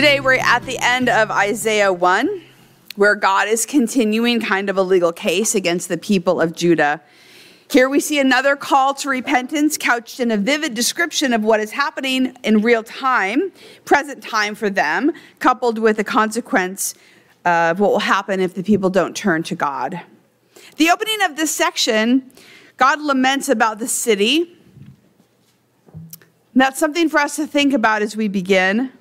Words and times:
Today, 0.00 0.18
we're 0.20 0.36
at 0.36 0.64
the 0.64 0.78
end 0.78 1.10
of 1.10 1.30
Isaiah 1.30 1.92
1, 1.92 2.42
where 2.96 3.14
God 3.14 3.48
is 3.48 3.66
continuing 3.66 4.40
kind 4.40 4.70
of 4.70 4.78
a 4.78 4.82
legal 4.82 5.12
case 5.12 5.54
against 5.54 5.90
the 5.90 5.98
people 5.98 6.40
of 6.40 6.56
Judah. 6.56 7.02
Here 7.70 7.86
we 7.86 8.00
see 8.00 8.18
another 8.18 8.56
call 8.56 8.94
to 8.94 9.10
repentance 9.10 9.76
couched 9.76 10.18
in 10.18 10.30
a 10.30 10.38
vivid 10.38 10.72
description 10.72 11.34
of 11.34 11.44
what 11.44 11.60
is 11.60 11.72
happening 11.72 12.34
in 12.42 12.62
real 12.62 12.82
time, 12.82 13.52
present 13.84 14.22
time 14.22 14.54
for 14.54 14.70
them, 14.70 15.12
coupled 15.38 15.78
with 15.78 15.98
a 15.98 16.04
consequence 16.04 16.94
of 17.44 17.78
what 17.78 17.90
will 17.90 17.98
happen 17.98 18.40
if 18.40 18.54
the 18.54 18.62
people 18.62 18.88
don't 18.88 19.14
turn 19.14 19.42
to 19.42 19.54
God. 19.54 20.00
The 20.76 20.88
opening 20.88 21.20
of 21.24 21.36
this 21.36 21.54
section, 21.54 22.32
God 22.78 23.02
laments 23.02 23.50
about 23.50 23.78
the 23.78 23.86
city. 23.86 24.56
That's 26.54 26.80
something 26.80 27.10
for 27.10 27.20
us 27.20 27.36
to 27.36 27.46
think 27.46 27.74
about 27.74 28.00
as 28.00 28.16
we 28.16 28.28
begin. 28.28 28.92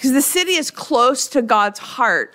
Because 0.00 0.12
the 0.12 0.22
city 0.22 0.52
is 0.52 0.70
close 0.70 1.28
to 1.28 1.42
God's 1.42 1.78
heart. 1.78 2.34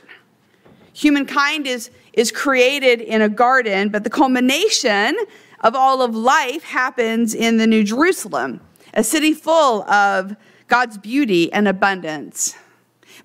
Humankind 0.93 1.65
is, 1.65 1.89
is 2.13 2.31
created 2.31 3.01
in 3.01 3.23
a 3.23 3.27
garden, 3.27 3.89
but 3.89 4.03
the 4.03 4.09
culmination 4.11 5.17
of 5.61 5.73
all 5.73 6.03
of 6.03 6.15
life 6.15 6.61
happens 6.61 7.33
in 7.33 7.57
the 7.57 7.65
New 7.65 7.83
Jerusalem, 7.83 8.61
a 8.93 9.03
city 9.03 9.33
full 9.33 9.81
of 9.89 10.35
God's 10.67 10.99
beauty 10.99 11.51
and 11.51 11.67
abundance. 11.67 12.55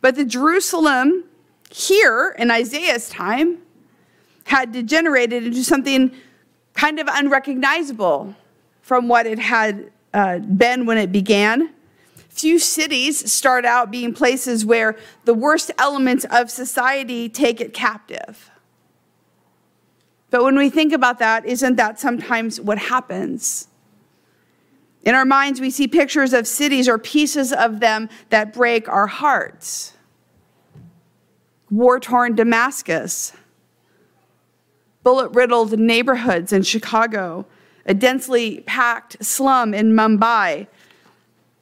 But 0.01 0.15
the 0.15 0.25
Jerusalem 0.25 1.25
here 1.69 2.35
in 2.39 2.51
Isaiah's 2.51 3.11
time 3.11 3.59
had 4.45 4.73
degenerated 4.73 5.45
into 5.45 5.63
something 5.63 6.13
kind 6.73 6.99
of 6.99 7.09
unrecognizable 7.11 8.35
from 8.81 9.07
what 9.07 9.27
it 9.27 9.39
had 9.39 9.93
uh, 10.15 10.39
been 10.39 10.87
when 10.87 10.97
it 10.97 11.13
began. 11.13 11.75
Few 12.41 12.59
cities 12.59 13.31
start 13.31 13.67
out 13.67 13.91
being 13.91 14.15
places 14.15 14.65
where 14.65 14.97
the 15.27 15.35
worst 15.35 15.71
elements 15.77 16.25
of 16.31 16.51
society 16.51 17.29
take 17.29 17.61
it 17.61 17.75
captive. 17.75 18.51
But 20.31 20.43
when 20.43 20.57
we 20.57 20.71
think 20.71 20.95
about 20.95 21.19
that, 21.19 21.45
isn't 21.45 21.77
that 21.77 22.01
sometimes 22.01 22.59
what 22.59 22.79
happens? 22.79 23.69
In 25.03 25.15
our 25.15 25.27
minds, 25.27 25.61
we 25.61 25.69
see 25.69 25.87
pictures 25.87 26.33
of 26.33 26.47
cities 26.47 26.89
or 26.89 26.97
pieces 26.97 27.53
of 27.53 27.81
them 27.81 28.09
that 28.31 28.55
break 28.55 28.89
our 28.89 29.07
hearts. 29.07 29.93
War 31.71 32.01
torn 32.01 32.37
Damascus, 32.37 33.35
bullet 35.03 35.29
riddled 35.33 35.79
neighborhoods 35.79 36.55
in 36.55 36.63
Chicago, 36.63 37.45
a 37.85 37.93
densely 37.93 38.61
packed 38.61 39.23
slum 39.23 39.75
in 39.75 39.93
Mumbai, 39.93 40.69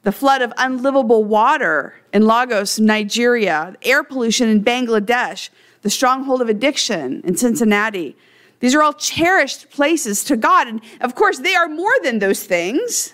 the 0.03 0.11
flood 0.11 0.41
of 0.41 0.53
unlivable 0.57 1.23
water 1.23 1.95
in 2.13 2.25
Lagos, 2.25 2.79
Nigeria, 2.79 3.75
air 3.81 4.03
pollution 4.03 4.47
in 4.49 4.63
Bangladesh, 4.63 5.49
the 5.81 5.89
stronghold 5.89 6.41
of 6.41 6.49
addiction 6.49 7.21
in 7.23 7.35
Cincinnati. 7.35 8.15
These 8.59 8.75
are 8.75 8.83
all 8.83 8.93
cherished 8.93 9.69
places 9.69 10.23
to 10.25 10.35
God. 10.35 10.67
And 10.67 10.81
of 11.01 11.15
course, 11.15 11.39
they 11.39 11.55
are 11.55 11.67
more 11.67 11.93
than 12.03 12.19
those 12.19 12.43
things, 12.43 13.13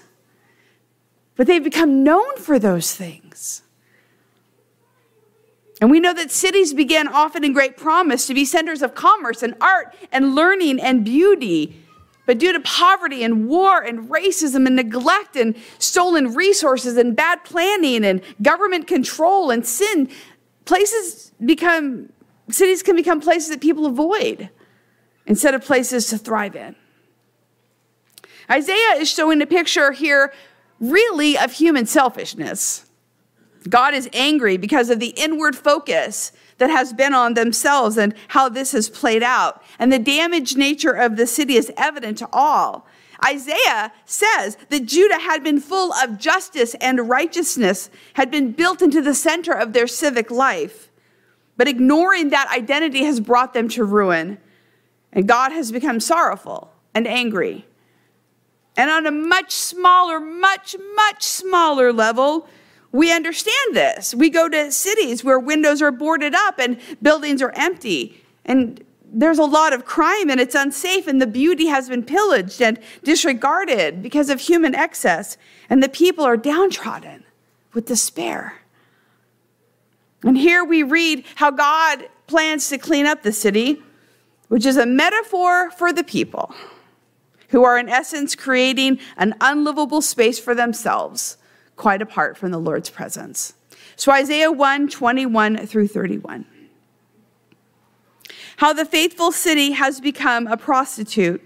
but 1.35 1.47
they've 1.47 1.63
become 1.63 2.03
known 2.03 2.37
for 2.37 2.57
those 2.59 2.95
things. 2.95 3.61
And 5.81 5.91
we 5.91 5.99
know 5.99 6.13
that 6.13 6.31
cities 6.31 6.73
began 6.73 7.07
often 7.07 7.43
in 7.43 7.53
great 7.53 7.77
promise 7.77 8.27
to 8.27 8.33
be 8.33 8.45
centers 8.45 8.81
of 8.81 8.95
commerce 8.95 9.43
and 9.43 9.55
art 9.59 9.93
and 10.11 10.33
learning 10.33 10.79
and 10.79 11.03
beauty. 11.03 11.84
But 12.25 12.39
due 12.39 12.53
to 12.53 12.59
poverty 12.61 13.23
and 13.23 13.47
war 13.47 13.81
and 13.81 14.09
racism 14.09 14.65
and 14.65 14.75
neglect 14.75 15.35
and 15.35 15.55
stolen 15.77 16.33
resources 16.33 16.97
and 16.97 17.15
bad 17.15 17.43
planning 17.43 18.03
and 18.03 18.21
government 18.41 18.87
control 18.87 19.51
and 19.51 19.65
sin, 19.65 20.09
places 20.65 21.31
become, 21.43 22.11
cities 22.49 22.81
can 22.81 22.95
become 22.95 23.21
places 23.21 23.49
that 23.49 23.61
people 23.61 23.85
avoid 23.85 24.49
instead 25.27 25.53
of 25.53 25.63
places 25.63 26.07
to 26.07 26.17
thrive 26.17 26.55
in. 26.55 26.75
Isaiah 28.49 28.97
is 28.97 29.09
showing 29.09 29.41
a 29.41 29.47
picture 29.47 29.91
here, 29.91 30.33
really, 30.79 31.37
of 31.37 31.51
human 31.51 31.85
selfishness. 31.85 32.85
God 33.67 33.93
is 33.93 34.09
angry 34.13 34.57
because 34.57 34.89
of 34.89 34.99
the 34.99 35.13
inward 35.17 35.55
focus 35.55 36.31
that 36.57 36.69
has 36.69 36.93
been 36.93 37.13
on 37.13 37.33
themselves 37.33 37.97
and 37.97 38.13
how 38.29 38.49
this 38.49 38.71
has 38.71 38.89
played 38.89 39.23
out. 39.23 39.61
And 39.77 39.91
the 39.91 39.99
damaged 39.99 40.57
nature 40.57 40.93
of 40.93 41.17
the 41.17 41.27
city 41.27 41.55
is 41.55 41.71
evident 41.77 42.17
to 42.19 42.29
all. 42.31 42.87
Isaiah 43.23 43.93
says 44.05 44.57
that 44.69 44.85
Judah 44.85 45.19
had 45.19 45.43
been 45.43 45.59
full 45.59 45.93
of 45.93 46.17
justice 46.17 46.75
and 46.75 47.09
righteousness, 47.09 47.89
had 48.13 48.29
been 48.29 48.51
built 48.51 48.81
into 48.81 49.01
the 49.01 49.13
center 49.13 49.53
of 49.53 49.73
their 49.73 49.87
civic 49.87 50.29
life. 50.29 50.91
But 51.57 51.67
ignoring 51.67 52.29
that 52.29 52.51
identity 52.53 53.05
has 53.05 53.19
brought 53.19 53.53
them 53.53 53.69
to 53.69 53.85
ruin. 53.85 54.37
And 55.13 55.27
God 55.27 55.51
has 55.53 55.71
become 55.71 55.99
sorrowful 55.99 56.73
and 56.93 57.07
angry. 57.07 57.65
And 58.77 58.89
on 58.89 59.05
a 59.05 59.11
much 59.11 59.51
smaller, 59.53 60.19
much, 60.19 60.75
much 60.95 61.23
smaller 61.23 61.93
level, 61.93 62.47
we 62.95 63.11
understand 63.11 63.75
this. 63.75 64.15
We 64.15 64.29
go 64.29 64.47
to 64.47 64.71
cities 64.71 65.21
where 65.21 65.37
windows 65.37 65.81
are 65.81 65.91
boarded 65.91 66.33
up 66.33 66.59
and 66.59 66.79
buildings 67.01 67.41
are 67.41 67.51
empty. 67.53 68.23
And 68.45 68.81
there's 69.03 69.37
a 69.37 69.43
lot 69.43 69.73
of 69.73 69.83
crime 69.83 70.29
and 70.29 70.39
it's 70.39 70.55
unsafe, 70.55 71.05
and 71.05 71.21
the 71.21 71.27
beauty 71.27 71.67
has 71.67 71.89
been 71.89 72.03
pillaged 72.03 72.61
and 72.61 72.79
disregarded 73.03 74.01
because 74.01 74.29
of 74.29 74.39
human 74.39 74.73
excess. 74.73 75.37
And 75.69 75.83
the 75.83 75.89
people 75.89 76.23
are 76.23 76.37
downtrodden 76.37 77.25
with 77.73 77.85
despair. 77.85 78.61
And 80.23 80.37
here 80.37 80.63
we 80.63 80.81
read 80.81 81.25
how 81.35 81.51
God 81.51 82.07
plans 82.27 82.69
to 82.69 82.77
clean 82.77 83.05
up 83.05 83.23
the 83.23 83.33
city, 83.33 83.83
which 84.47 84.65
is 84.65 84.77
a 84.77 84.85
metaphor 84.85 85.69
for 85.71 85.91
the 85.91 86.03
people 86.03 86.55
who 87.49 87.65
are, 87.65 87.77
in 87.77 87.89
essence, 87.89 88.35
creating 88.35 88.99
an 89.17 89.35
unlivable 89.41 90.01
space 90.01 90.39
for 90.39 90.55
themselves 90.55 91.37
quite 91.75 92.01
apart 92.01 92.37
from 92.37 92.51
the 92.51 92.57
Lord's 92.57 92.89
presence. 92.89 93.53
So, 93.95 94.11
Isaiah 94.11 94.51
1 94.51 94.89
21 94.89 95.67
through 95.67 95.87
31. 95.87 96.45
How 98.57 98.73
the 98.73 98.85
faithful 98.85 99.31
city 99.31 99.71
has 99.71 99.99
become 99.99 100.47
a 100.47 100.57
prostitute. 100.57 101.41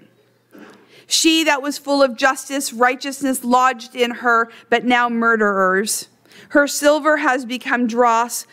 She 1.07 1.43
that 1.43 1.63
was 1.63 1.79
full 1.79 2.03
of 2.03 2.15
justice, 2.15 2.71
righteousness 2.71 3.43
lodged 3.43 3.95
in 3.95 4.11
her, 4.11 4.51
but 4.69 4.85
now 4.85 5.09
murderers. 5.09 6.07
Her 6.49 6.67
silver 6.67 7.17
has 7.17 7.45
become 7.45 7.87
dross. 7.87 8.45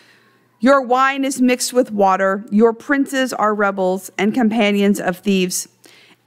Your 0.59 0.81
wine 0.81 1.25
is 1.25 1.41
mixed 1.41 1.75
with 1.75 1.93
water. 1.93 2.47
Your 2.51 2.73
princes 2.73 3.35
are 3.35 3.55
rebels 3.55 4.11
and 4.17 4.33
companions 4.33 4.99
of 4.99 5.19
thieves. 5.19 5.69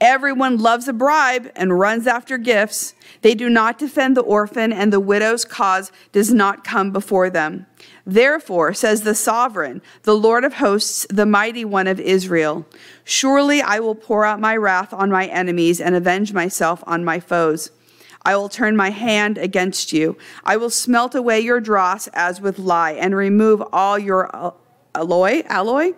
Everyone 0.00 0.56
loves 0.56 0.88
a 0.88 0.94
bribe 0.94 1.52
and 1.54 1.78
runs 1.78 2.06
after 2.06 2.38
gifts. 2.38 2.94
They 3.20 3.34
do 3.34 3.50
not 3.50 3.78
defend 3.78 4.16
the 4.16 4.22
orphan, 4.22 4.72
and 4.72 4.90
the 4.90 4.98
widow's 4.98 5.44
cause 5.44 5.92
does 6.10 6.32
not 6.32 6.64
come 6.64 6.90
before 6.90 7.28
them. 7.28 7.66
Therefore, 8.06 8.72
says 8.72 9.02
the 9.02 9.14
sovereign, 9.14 9.82
the 10.04 10.16
Lord 10.16 10.42
of 10.44 10.54
hosts, 10.54 11.06
the 11.10 11.26
mighty 11.26 11.66
one 11.66 11.86
of 11.86 12.00
Israel 12.00 12.66
Surely 13.04 13.60
I 13.60 13.78
will 13.80 13.94
pour 13.94 14.24
out 14.24 14.40
my 14.40 14.56
wrath 14.56 14.94
on 14.94 15.10
my 15.10 15.26
enemies 15.26 15.80
and 15.80 15.94
avenge 15.94 16.32
myself 16.32 16.82
on 16.86 17.04
my 17.04 17.20
foes. 17.20 17.70
I 18.22 18.36
will 18.36 18.48
turn 18.48 18.76
my 18.76 18.90
hand 18.90 19.36
against 19.36 19.92
you. 19.92 20.16
I 20.44 20.56
will 20.56 20.70
smelt 20.70 21.14
away 21.14 21.40
your 21.40 21.60
dross 21.60 22.08
as 22.08 22.40
with 22.40 22.58
lye 22.58 22.92
and 22.92 23.14
remove 23.14 23.62
all 23.72 23.98
your 23.98 24.54
alloy, 24.94 25.42
alloy 25.46 25.92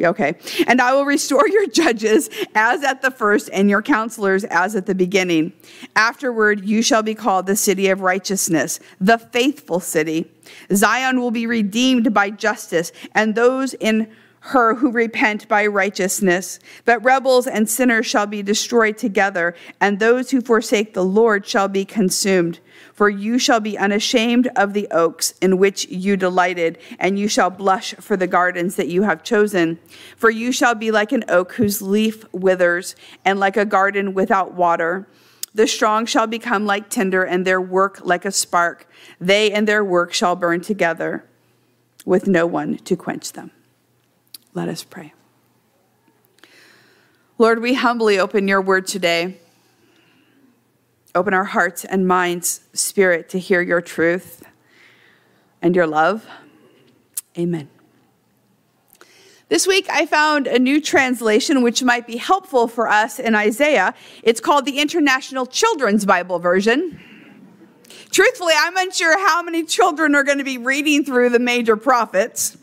Okay. 0.00 0.34
And 0.66 0.80
I 0.80 0.92
will 0.92 1.04
restore 1.04 1.48
your 1.54 1.66
judges 1.66 2.28
as 2.54 2.82
at 2.82 3.02
the 3.02 3.10
first 3.10 3.48
and 3.52 3.70
your 3.70 3.82
counselors 3.82 4.44
as 4.44 4.74
at 4.74 4.86
the 4.86 4.94
beginning. 4.94 5.52
Afterward, 5.94 6.64
you 6.64 6.82
shall 6.82 7.02
be 7.02 7.14
called 7.14 7.46
the 7.46 7.56
city 7.56 7.88
of 7.88 8.00
righteousness, 8.00 8.80
the 9.00 9.18
faithful 9.18 9.80
city. 9.80 10.30
Zion 10.72 11.20
will 11.20 11.30
be 11.30 11.46
redeemed 11.46 12.12
by 12.12 12.30
justice, 12.30 12.92
and 13.14 13.34
those 13.34 13.74
in 13.74 14.10
her 14.46 14.74
who 14.74 14.90
repent 14.90 15.48
by 15.48 15.66
righteousness. 15.66 16.58
But 16.84 17.02
rebels 17.02 17.46
and 17.46 17.68
sinners 17.68 18.04
shall 18.04 18.26
be 18.26 18.42
destroyed 18.42 18.98
together, 18.98 19.54
and 19.80 19.98
those 19.98 20.30
who 20.30 20.42
forsake 20.42 20.92
the 20.92 21.04
Lord 21.04 21.46
shall 21.46 21.66
be 21.66 21.86
consumed. 21.86 22.60
For 22.92 23.08
you 23.08 23.38
shall 23.38 23.60
be 23.60 23.78
unashamed 23.78 24.48
of 24.54 24.74
the 24.74 24.86
oaks 24.90 25.32
in 25.40 25.56
which 25.56 25.88
you 25.88 26.18
delighted, 26.18 26.76
and 26.98 27.18
you 27.18 27.26
shall 27.26 27.48
blush 27.48 27.94
for 27.94 28.18
the 28.18 28.26
gardens 28.26 28.76
that 28.76 28.88
you 28.88 29.02
have 29.02 29.22
chosen. 29.22 29.78
For 30.14 30.28
you 30.28 30.52
shall 30.52 30.74
be 30.74 30.90
like 30.90 31.12
an 31.12 31.24
oak 31.26 31.54
whose 31.54 31.80
leaf 31.80 32.30
withers, 32.34 32.94
and 33.24 33.40
like 33.40 33.56
a 33.56 33.64
garden 33.64 34.12
without 34.12 34.52
water. 34.52 35.08
The 35.54 35.66
strong 35.66 36.04
shall 36.04 36.26
become 36.26 36.66
like 36.66 36.90
tinder, 36.90 37.22
and 37.22 37.46
their 37.46 37.62
work 37.62 38.00
like 38.02 38.26
a 38.26 38.30
spark. 38.30 38.86
They 39.18 39.50
and 39.52 39.66
their 39.66 39.82
work 39.82 40.12
shall 40.12 40.36
burn 40.36 40.60
together, 40.60 41.24
with 42.04 42.26
no 42.26 42.46
one 42.46 42.76
to 42.76 42.94
quench 42.94 43.32
them. 43.32 43.50
Let 44.54 44.68
us 44.68 44.84
pray. 44.84 45.12
Lord, 47.38 47.60
we 47.60 47.74
humbly 47.74 48.18
open 48.20 48.46
your 48.46 48.60
word 48.60 48.86
today. 48.86 49.38
Open 51.16 51.34
our 51.34 51.44
hearts 51.44 51.84
and 51.84 52.06
minds, 52.06 52.60
spirit, 52.72 53.28
to 53.30 53.38
hear 53.38 53.60
your 53.60 53.80
truth 53.80 54.44
and 55.60 55.74
your 55.74 55.88
love. 55.88 56.26
Amen. 57.36 57.68
This 59.48 59.66
week 59.66 59.86
I 59.90 60.06
found 60.06 60.46
a 60.46 60.58
new 60.58 60.80
translation 60.80 61.62
which 61.62 61.82
might 61.82 62.06
be 62.06 62.16
helpful 62.16 62.68
for 62.68 62.88
us 62.88 63.18
in 63.18 63.34
Isaiah. 63.34 63.94
It's 64.22 64.40
called 64.40 64.64
the 64.64 64.78
International 64.78 65.46
Children's 65.46 66.06
Bible 66.06 66.38
Version. 66.38 67.00
Truthfully, 68.10 68.54
I'm 68.56 68.76
unsure 68.76 69.18
how 69.18 69.42
many 69.42 69.64
children 69.64 70.14
are 70.14 70.22
going 70.22 70.38
to 70.38 70.44
be 70.44 70.58
reading 70.58 71.04
through 71.04 71.30
the 71.30 71.40
major 71.40 71.76
prophets. 71.76 72.56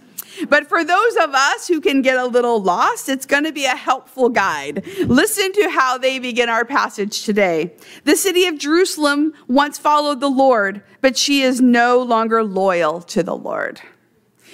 But 0.50 0.68
for 0.68 0.84
those 0.84 1.16
of 1.18 1.34
us 1.34 1.68
who 1.68 1.82
can 1.82 2.02
get 2.02 2.18
a 2.18 2.26
little 2.26 2.62
lost, 2.62 3.10
it's 3.10 3.26
going 3.26 3.44
to 3.44 3.52
be 3.52 3.66
a 3.66 3.76
helpful 3.76 4.30
guide. 4.30 4.86
Listen 5.06 5.52
to 5.54 5.70
how 5.70 5.98
they 5.98 6.20
begin 6.20 6.50
our 6.50 6.66
passage 6.66 7.24
today. 7.24 7.74
The 8.04 8.16
city 8.16 8.46
of 8.48 8.58
Jerusalem 8.58 9.34
once 9.48 9.78
followed 9.78 10.20
the 10.20 10.30
Lord, 10.30 10.84
but 11.02 11.18
she 11.18 11.42
is 11.42 11.62
no 11.62 12.02
longer 12.02 12.44
loyal 12.44 13.02
to 13.02 13.24
the 13.24 13.36
Lord. 13.36 13.82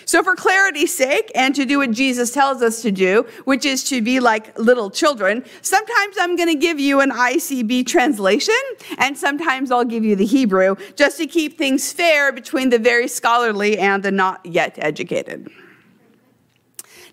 So, 0.07 0.23
for 0.23 0.35
clarity's 0.35 0.95
sake, 0.95 1.33
and 1.35 1.53
to 1.53 1.65
do 1.65 1.79
what 1.79 1.91
Jesus 1.91 2.31
tells 2.31 2.61
us 2.61 2.81
to 2.81 2.91
do, 2.91 3.25
which 3.43 3.65
is 3.65 3.83
to 3.89 4.01
be 4.01 4.21
like 4.21 4.57
little 4.57 4.89
children, 4.89 5.43
sometimes 5.61 6.15
I'm 6.17 6.37
going 6.37 6.47
to 6.47 6.55
give 6.55 6.79
you 6.79 7.01
an 7.01 7.11
ICB 7.11 7.85
translation, 7.87 8.55
and 8.99 9.17
sometimes 9.17 9.69
I'll 9.69 9.83
give 9.83 10.05
you 10.05 10.15
the 10.15 10.25
Hebrew, 10.25 10.77
just 10.95 11.17
to 11.17 11.27
keep 11.27 11.57
things 11.57 11.91
fair 11.91 12.31
between 12.31 12.69
the 12.69 12.79
very 12.79 13.09
scholarly 13.09 13.77
and 13.77 14.01
the 14.01 14.11
not 14.11 14.45
yet 14.45 14.75
educated. 14.77 15.49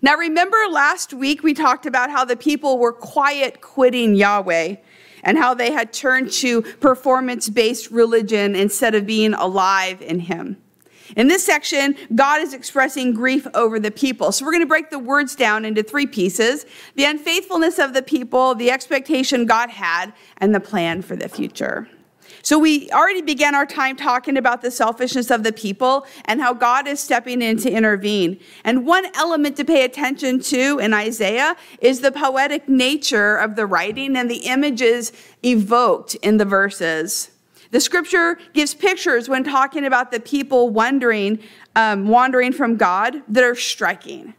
Now, 0.05 0.17
remember 0.17 0.55
last 0.69 1.15
week 1.15 1.41
we 1.41 1.55
talked 1.55 1.87
about 1.87 2.11
how 2.11 2.25
the 2.25 2.35
people 2.35 2.77
were 2.77 2.93
quiet 2.93 3.59
quitting 3.59 4.13
Yahweh 4.13 4.75
and 5.23 5.35
how 5.35 5.55
they 5.55 5.71
had 5.71 5.91
turned 5.91 6.31
to 6.33 6.61
performance 6.61 7.49
based 7.49 7.89
religion 7.89 8.55
instead 8.55 8.93
of 8.93 9.07
being 9.07 9.33
alive 9.33 10.03
in 10.03 10.19
Him. 10.19 10.57
In 11.15 11.27
this 11.27 11.43
section, 11.43 11.95
God 12.13 12.39
is 12.43 12.53
expressing 12.53 13.15
grief 13.15 13.47
over 13.55 13.79
the 13.79 13.89
people. 13.89 14.31
So 14.31 14.45
we're 14.45 14.51
going 14.51 14.61
to 14.61 14.67
break 14.67 14.91
the 14.91 14.99
words 14.99 15.35
down 15.35 15.65
into 15.65 15.81
three 15.81 16.05
pieces 16.05 16.67
the 16.93 17.05
unfaithfulness 17.05 17.79
of 17.79 17.95
the 17.95 18.03
people, 18.03 18.53
the 18.53 18.69
expectation 18.69 19.47
God 19.47 19.71
had, 19.71 20.13
and 20.37 20.53
the 20.53 20.59
plan 20.59 21.01
for 21.01 21.15
the 21.15 21.27
future. 21.27 21.89
So 22.41 22.59
we 22.59 22.89
already 22.91 23.21
began 23.21 23.55
our 23.55 23.65
time 23.65 23.95
talking 23.95 24.37
about 24.37 24.61
the 24.61 24.71
selfishness 24.71 25.31
of 25.31 25.43
the 25.43 25.51
people 25.51 26.05
and 26.25 26.41
how 26.41 26.53
God 26.53 26.87
is 26.87 26.99
stepping 26.99 27.41
in 27.41 27.57
to 27.57 27.71
intervene. 27.71 28.39
And 28.63 28.85
one 28.85 29.07
element 29.15 29.57
to 29.57 29.65
pay 29.65 29.83
attention 29.83 30.39
to 30.41 30.79
in 30.79 30.93
Isaiah 30.93 31.55
is 31.81 32.01
the 32.01 32.11
poetic 32.11 32.69
nature 32.69 33.35
of 33.37 33.55
the 33.55 33.65
writing 33.65 34.15
and 34.15 34.29
the 34.29 34.45
images 34.45 35.11
evoked 35.43 36.15
in 36.15 36.37
the 36.37 36.45
verses. 36.45 37.31
The 37.71 37.81
scripture 37.81 38.37
gives 38.53 38.73
pictures 38.73 39.27
when 39.27 39.43
talking 39.43 39.85
about 39.85 40.11
the 40.11 40.19
people 40.19 40.69
wandering, 40.69 41.39
um, 41.75 42.07
wandering 42.07 42.53
from 42.53 42.77
God 42.77 43.21
that 43.27 43.43
are 43.43 43.55
striking. 43.55 44.33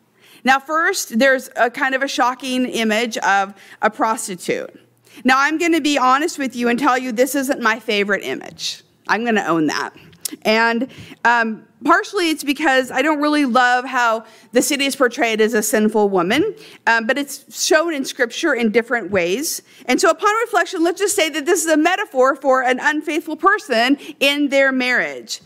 Now, 0.44 0.60
first, 0.60 1.18
there's 1.18 1.50
a 1.56 1.70
kind 1.70 1.94
of 1.94 2.02
a 2.02 2.08
shocking 2.08 2.66
image 2.66 3.18
of 3.18 3.52
a 3.82 3.90
prostitute. 3.90 4.80
Now, 5.24 5.38
I'm 5.38 5.58
going 5.58 5.72
to 5.72 5.80
be 5.80 5.98
honest 5.98 6.38
with 6.38 6.54
you 6.56 6.68
and 6.68 6.78
tell 6.78 6.98
you 6.98 7.12
this 7.12 7.34
isn't 7.34 7.60
my 7.60 7.78
favorite 7.78 8.22
image. 8.22 8.82
I'm 9.08 9.22
going 9.22 9.36
to 9.36 9.46
own 9.46 9.66
that. 9.66 9.94
And 10.42 10.88
um, 11.24 11.66
partially 11.84 12.30
it's 12.30 12.44
because 12.44 12.90
I 12.90 13.02
don't 13.02 13.20
really 13.20 13.44
love 13.44 13.84
how 13.84 14.24
the 14.52 14.62
city 14.62 14.86
is 14.86 14.96
portrayed 14.96 15.40
as 15.40 15.54
a 15.54 15.62
sinful 15.62 16.08
woman, 16.08 16.54
um, 16.86 17.06
but 17.06 17.16
it's 17.16 17.64
shown 17.64 17.94
in 17.94 18.04
scripture 18.04 18.54
in 18.54 18.72
different 18.72 19.10
ways. 19.10 19.62
And 19.86 20.00
so, 20.00 20.10
upon 20.10 20.34
reflection, 20.36 20.82
let's 20.82 21.00
just 21.00 21.14
say 21.14 21.28
that 21.30 21.46
this 21.46 21.64
is 21.64 21.70
a 21.70 21.76
metaphor 21.76 22.36
for 22.36 22.62
an 22.62 22.78
unfaithful 22.80 23.36
person 23.36 23.98
in 24.18 24.48
their 24.48 24.72
marriage. 24.72 25.40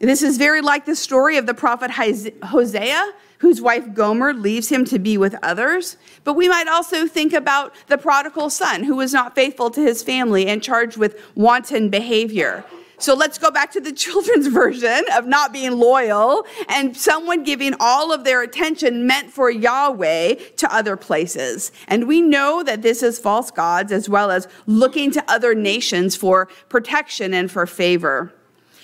This 0.00 0.22
is 0.22 0.36
very 0.36 0.60
like 0.60 0.84
the 0.84 0.96
story 0.96 1.36
of 1.36 1.46
the 1.46 1.54
prophet 1.54 1.90
Hosea 1.90 3.12
whose 3.42 3.60
wife 3.60 3.92
Gomer 3.92 4.32
leaves 4.32 4.68
him 4.68 4.84
to 4.84 5.00
be 5.00 5.18
with 5.18 5.34
others. 5.42 5.96
But 6.22 6.34
we 6.34 6.48
might 6.48 6.68
also 6.68 7.08
think 7.08 7.32
about 7.32 7.74
the 7.88 7.98
prodigal 7.98 8.50
son 8.50 8.84
who 8.84 8.94
was 8.94 9.12
not 9.12 9.34
faithful 9.34 9.68
to 9.72 9.80
his 9.82 10.00
family 10.00 10.46
and 10.46 10.62
charged 10.62 10.96
with 10.96 11.20
wanton 11.34 11.90
behavior. 11.90 12.64
So 12.98 13.14
let's 13.14 13.38
go 13.38 13.50
back 13.50 13.72
to 13.72 13.80
the 13.80 13.90
children's 14.04 14.46
version 14.46 15.02
of 15.12 15.26
not 15.26 15.52
being 15.52 15.72
loyal 15.72 16.46
and 16.68 16.96
someone 16.96 17.42
giving 17.42 17.74
all 17.80 18.12
of 18.12 18.22
their 18.22 18.42
attention 18.42 19.08
meant 19.08 19.32
for 19.32 19.50
Yahweh 19.50 20.34
to 20.58 20.72
other 20.72 20.96
places. 20.96 21.72
And 21.88 22.06
we 22.06 22.20
know 22.20 22.62
that 22.62 22.82
this 22.82 23.02
is 23.02 23.18
false 23.18 23.50
gods 23.50 23.90
as 23.90 24.08
well 24.08 24.30
as 24.30 24.46
looking 24.66 25.10
to 25.10 25.24
other 25.26 25.52
nations 25.52 26.14
for 26.14 26.46
protection 26.68 27.34
and 27.34 27.50
for 27.50 27.66
favor. 27.66 28.32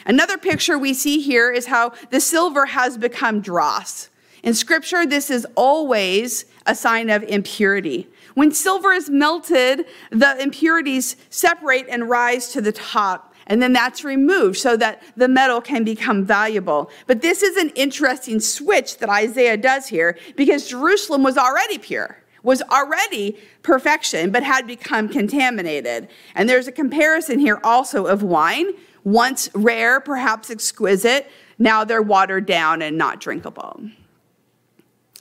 Another 0.05 0.37
picture 0.37 0.77
we 0.77 0.95
see 0.95 1.21
here 1.21 1.53
is 1.53 1.67
how 1.67 1.93
the 2.11 2.21
silver 2.21 2.67
has 2.67 2.99
become 2.99 3.41
dross. 3.41 4.11
In 4.49 4.55
scripture, 4.55 5.05
this 5.05 5.29
is 5.29 5.47
always 5.57 6.47
a 6.65 6.75
sign 6.75 7.11
of 7.11 7.23
impurity. 7.25 8.09
When 8.33 8.51
silver 8.51 8.95
is 8.95 9.11
melted, 9.11 9.85
the 10.11 10.41
impurities 10.41 11.17
separate 11.29 11.85
and 11.91 12.09
rise 12.09 12.49
to 12.53 12.63
the 12.63 12.73
top, 12.73 13.35
and 13.47 13.61
then 13.61 13.75
that's 13.75 14.05
removed 14.05 14.57
so 14.57 14.75
that 14.79 15.03
the 15.19 15.29
metal 15.29 15.61
can 15.61 15.85
become 15.85 16.25
valuable. 16.25 16.91
But 17.07 17.21
this 17.21 17.43
is 17.43 17.59
an 17.59 17.69
interesting 17.75 18.41
switch 18.41 18.97
that 19.01 19.11
Isaiah 19.11 19.59
does 19.59 19.89
here 19.89 20.17
because 20.35 20.67
Jerusalem 20.67 21.23
was 21.23 21.37
already 21.37 21.77
pure, 21.77 22.17
was 22.43 22.63
already 22.63 23.37
perfection, 23.63 24.31
but 24.31 24.45
had 24.45 24.67
become 24.67 25.11
contaminated. 25.11 26.09
And 26.35 26.49
there's 26.49 26.69
a 26.69 26.73
comparison 26.73 27.39
here 27.39 27.61
also 27.63 28.07
of 28.07 28.23
wine, 28.23 28.69
once 29.05 29.51
rare, 29.53 30.01
perhaps 30.01 30.49
exquisite, 30.51 31.31
now 31.59 31.85
they're 31.85 32.01
watered 32.01 32.47
down 32.47 32.81
and 32.81 32.97
not 32.97 33.21
drinkable. 33.21 33.79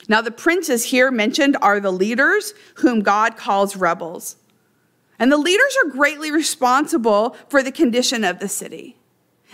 Now, 0.08 0.22
the 0.22 0.32
princes 0.32 0.86
here 0.86 1.12
mentioned 1.12 1.58
are 1.62 1.80
the 1.80 1.92
leaders 1.92 2.54
whom 2.76 3.02
God 3.02 3.36
calls 3.36 3.76
rebels. 3.76 4.38
And 5.20 5.32
the 5.32 5.38
leaders 5.38 5.76
are 5.84 5.90
greatly 5.90 6.32
responsible 6.32 7.36
for 7.50 7.62
the 7.62 7.72
condition 7.72 8.24
of 8.24 8.40
the 8.40 8.48
city. 8.48 8.98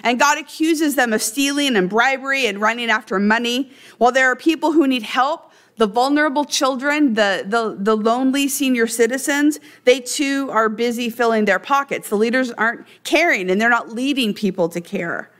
And 0.03 0.19
God 0.19 0.37
accuses 0.37 0.95
them 0.95 1.13
of 1.13 1.21
stealing 1.21 1.75
and 1.75 1.89
bribery 1.89 2.45
and 2.45 2.59
running 2.59 2.89
after 2.89 3.19
money, 3.19 3.71
while 3.97 4.11
there 4.11 4.29
are 4.29 4.35
people 4.35 4.73
who 4.73 4.87
need 4.87 5.03
help. 5.03 5.51
The 5.77 5.87
vulnerable 5.87 6.45
children, 6.45 7.15
the, 7.15 7.43
the, 7.47 7.75
the 7.79 7.97
lonely 7.97 8.47
senior 8.47 8.85
citizens, 8.85 9.59
they 9.85 9.99
too 9.99 10.49
are 10.51 10.69
busy 10.69 11.09
filling 11.09 11.45
their 11.45 11.57
pockets. 11.57 12.09
The 12.09 12.15
leaders 12.15 12.51
aren't 12.51 12.85
caring 13.03 13.49
and 13.49 13.59
they're 13.59 13.69
not 13.69 13.89
leading 13.89 14.35
people 14.35 14.69
to 14.69 14.81
care. 14.81 15.31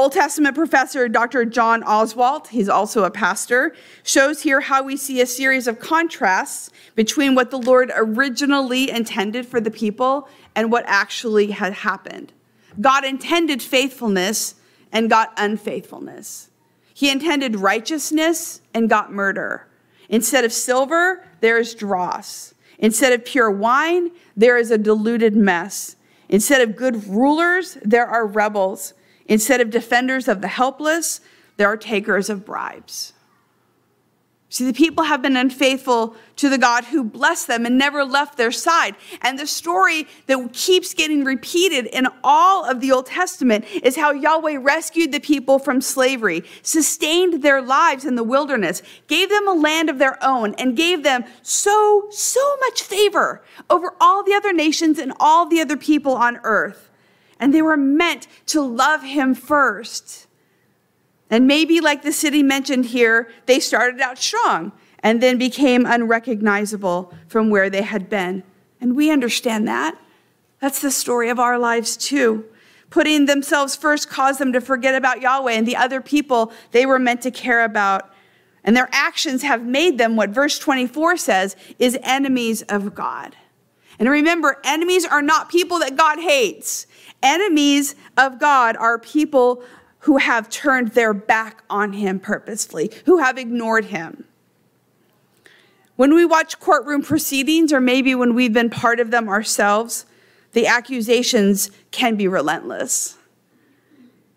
Old 0.00 0.12
Testament 0.12 0.54
professor 0.54 1.10
Dr. 1.10 1.44
John 1.44 1.82
Oswalt, 1.82 2.46
he's 2.46 2.70
also 2.70 3.04
a 3.04 3.10
pastor, 3.10 3.74
shows 4.02 4.40
here 4.40 4.62
how 4.62 4.82
we 4.82 4.96
see 4.96 5.20
a 5.20 5.26
series 5.26 5.66
of 5.66 5.78
contrasts 5.78 6.70
between 6.94 7.34
what 7.34 7.50
the 7.50 7.58
Lord 7.58 7.92
originally 7.94 8.90
intended 8.90 9.44
for 9.44 9.60
the 9.60 9.70
people 9.70 10.26
and 10.56 10.72
what 10.72 10.84
actually 10.86 11.50
had 11.50 11.74
happened. 11.74 12.32
God 12.80 13.04
intended 13.04 13.60
faithfulness 13.60 14.54
and 14.90 15.10
got 15.10 15.34
unfaithfulness. 15.36 16.48
He 16.94 17.10
intended 17.10 17.56
righteousness 17.56 18.62
and 18.72 18.88
got 18.88 19.12
murder. 19.12 19.68
Instead 20.08 20.46
of 20.46 20.52
silver, 20.54 21.28
there 21.40 21.58
is 21.58 21.74
dross. 21.74 22.54
Instead 22.78 23.12
of 23.12 23.26
pure 23.26 23.50
wine, 23.50 24.12
there 24.34 24.56
is 24.56 24.70
a 24.70 24.78
diluted 24.78 25.36
mess. 25.36 25.96
Instead 26.30 26.62
of 26.62 26.74
good 26.74 27.06
rulers, 27.06 27.76
there 27.82 28.06
are 28.06 28.26
rebels. 28.26 28.94
Instead 29.30 29.60
of 29.60 29.70
defenders 29.70 30.26
of 30.26 30.40
the 30.40 30.48
helpless, 30.48 31.20
there 31.56 31.68
are 31.68 31.76
takers 31.76 32.28
of 32.28 32.44
bribes. 32.44 33.12
See, 34.48 34.64
the 34.64 34.72
people 34.72 35.04
have 35.04 35.22
been 35.22 35.36
unfaithful 35.36 36.16
to 36.34 36.48
the 36.48 36.58
God 36.58 36.86
who 36.86 37.04
blessed 37.04 37.46
them 37.46 37.64
and 37.64 37.78
never 37.78 38.04
left 38.04 38.36
their 38.36 38.50
side. 38.50 38.96
And 39.22 39.38
the 39.38 39.46
story 39.46 40.08
that 40.26 40.52
keeps 40.52 40.94
getting 40.94 41.22
repeated 41.22 41.86
in 41.86 42.08
all 42.24 42.68
of 42.68 42.80
the 42.80 42.90
Old 42.90 43.06
Testament 43.06 43.64
is 43.84 43.94
how 43.94 44.10
Yahweh 44.10 44.58
rescued 44.60 45.12
the 45.12 45.20
people 45.20 45.60
from 45.60 45.80
slavery, 45.80 46.42
sustained 46.62 47.44
their 47.44 47.62
lives 47.62 48.04
in 48.04 48.16
the 48.16 48.24
wilderness, 48.24 48.82
gave 49.06 49.28
them 49.28 49.46
a 49.46 49.54
land 49.54 49.88
of 49.88 49.98
their 49.98 50.18
own, 50.24 50.54
and 50.54 50.76
gave 50.76 51.04
them 51.04 51.22
so, 51.42 52.08
so 52.10 52.56
much 52.56 52.82
favor 52.82 53.44
over 53.70 53.94
all 54.00 54.24
the 54.24 54.34
other 54.34 54.52
nations 54.52 54.98
and 54.98 55.12
all 55.20 55.46
the 55.46 55.60
other 55.60 55.76
people 55.76 56.16
on 56.16 56.40
earth 56.42 56.89
and 57.40 57.52
they 57.52 57.62
were 57.62 57.76
meant 57.76 58.28
to 58.46 58.60
love 58.60 59.02
him 59.02 59.34
first. 59.34 60.26
And 61.30 61.46
maybe, 61.46 61.80
like 61.80 62.02
the 62.02 62.12
city 62.12 62.42
mentioned 62.42 62.86
here, 62.86 63.30
they 63.46 63.58
started 63.58 64.00
out 64.00 64.18
strong 64.18 64.72
and 65.02 65.22
then 65.22 65.38
became 65.38 65.86
unrecognizable 65.86 67.12
from 67.26 67.48
where 67.48 67.70
they 67.70 67.82
had 67.82 68.10
been. 68.10 68.42
And 68.80 68.94
we 68.94 69.10
understand 69.10 69.66
that. 69.66 69.96
That's 70.60 70.80
the 70.80 70.90
story 70.90 71.30
of 71.30 71.38
our 71.38 71.58
lives, 71.58 71.96
too. 71.96 72.44
Putting 72.90 73.26
themselves 73.26 73.76
first 73.76 74.10
caused 74.10 74.40
them 74.40 74.52
to 74.52 74.60
forget 74.60 74.94
about 74.94 75.22
Yahweh 75.22 75.52
and 75.52 75.66
the 75.66 75.76
other 75.76 76.00
people 76.00 76.52
they 76.72 76.84
were 76.84 76.98
meant 76.98 77.22
to 77.22 77.30
care 77.30 77.64
about. 77.64 78.12
And 78.64 78.76
their 78.76 78.90
actions 78.92 79.42
have 79.42 79.64
made 79.64 79.96
them 79.96 80.16
what 80.16 80.30
verse 80.30 80.58
24 80.58 81.16
says 81.16 81.56
is 81.78 81.96
enemies 82.02 82.62
of 82.62 82.94
God. 82.94 83.36
And 83.98 84.08
remember, 84.08 84.58
enemies 84.64 85.06
are 85.06 85.22
not 85.22 85.48
people 85.48 85.78
that 85.78 85.96
God 85.96 86.18
hates. 86.18 86.86
Enemies 87.22 87.94
of 88.16 88.38
God 88.38 88.76
are 88.76 88.98
people 88.98 89.62
who 90.00 90.16
have 90.16 90.48
turned 90.48 90.92
their 90.92 91.12
back 91.12 91.62
on 91.68 91.92
him 91.92 92.18
purposefully, 92.18 92.90
who 93.04 93.18
have 93.18 93.36
ignored 93.36 93.86
him. 93.86 94.24
When 95.96 96.14
we 96.14 96.24
watch 96.24 96.58
courtroom 96.58 97.02
proceedings, 97.02 97.72
or 97.72 97.80
maybe 97.80 98.14
when 98.14 98.34
we've 98.34 98.54
been 98.54 98.70
part 98.70 99.00
of 99.00 99.10
them 99.10 99.28
ourselves, 99.28 100.06
the 100.52 100.66
accusations 100.66 101.70
can 101.90 102.16
be 102.16 102.26
relentless. 102.26 103.18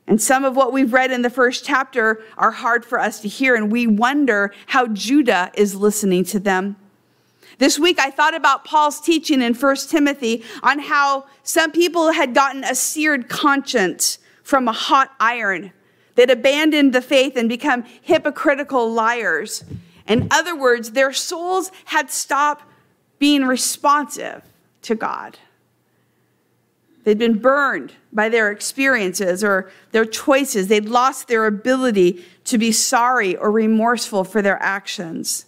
And 0.06 0.22
some 0.22 0.44
of 0.44 0.58
what 0.58 0.74
we've 0.74 0.92
read 0.92 1.12
in 1.12 1.22
the 1.22 1.30
first 1.30 1.63
chapter 1.63 2.22
are 2.38 2.52
hard 2.52 2.84
for 2.84 3.00
us 3.00 3.22
to 3.22 3.30
hear, 3.30 3.56
and 3.56 3.72
we 3.72 3.88
wonder 3.88 4.54
how 4.68 4.88
Judah 4.88 5.52
is 5.56 5.75
listening 5.75 6.25
to 6.25 6.40
them. 6.40 6.75
This 7.63 7.79
week, 7.79 7.98
I 7.98 8.10
thought 8.10 8.36
about 8.36 8.65
Paul's 8.65 9.00
teaching 9.00 9.41
in 9.41 9.53
1 9.53 9.75
Timothy 9.88 10.43
on 10.63 10.79
how 10.79 11.27
some 11.43 11.72
people 11.72 12.12
had 12.12 12.34
gotten 12.34 12.65
a 12.65 12.75
seared 12.75 13.29
conscience 13.29 14.17
from 14.43 14.67
a 14.67 14.74
hot 14.74 15.13
iron. 15.17 15.72
They'd 16.15 16.29
abandoned 16.29 16.91
the 16.91 17.01
faith 17.01 17.38
and 17.38 17.48
become 17.48 17.86
hypocritical 18.01 18.91
liars. 18.91 19.63
In 20.10 20.27
other 20.29 20.58
words, 20.58 20.91
their 20.91 21.13
souls 21.13 21.72
had 21.86 22.12
stopped 22.12 22.65
being 23.17 23.46
responsive 23.46 24.43
to 24.82 24.93
God. 24.96 25.38
They'd 27.05 27.17
been 27.17 27.39
burned 27.39 27.93
by 28.12 28.27
their 28.27 28.51
experiences 28.51 29.41
or 29.41 29.72
their 29.93 30.03
choices. 30.03 30.67
They'd 30.67 30.89
lost 30.89 31.29
their 31.29 31.46
ability 31.46 32.25
to 32.43 32.58
be 32.58 32.74
sorry 32.74 33.38
or 33.38 33.50
remorseful 33.50 34.25
for 34.25 34.41
their 34.41 34.62
actions. 34.62 35.46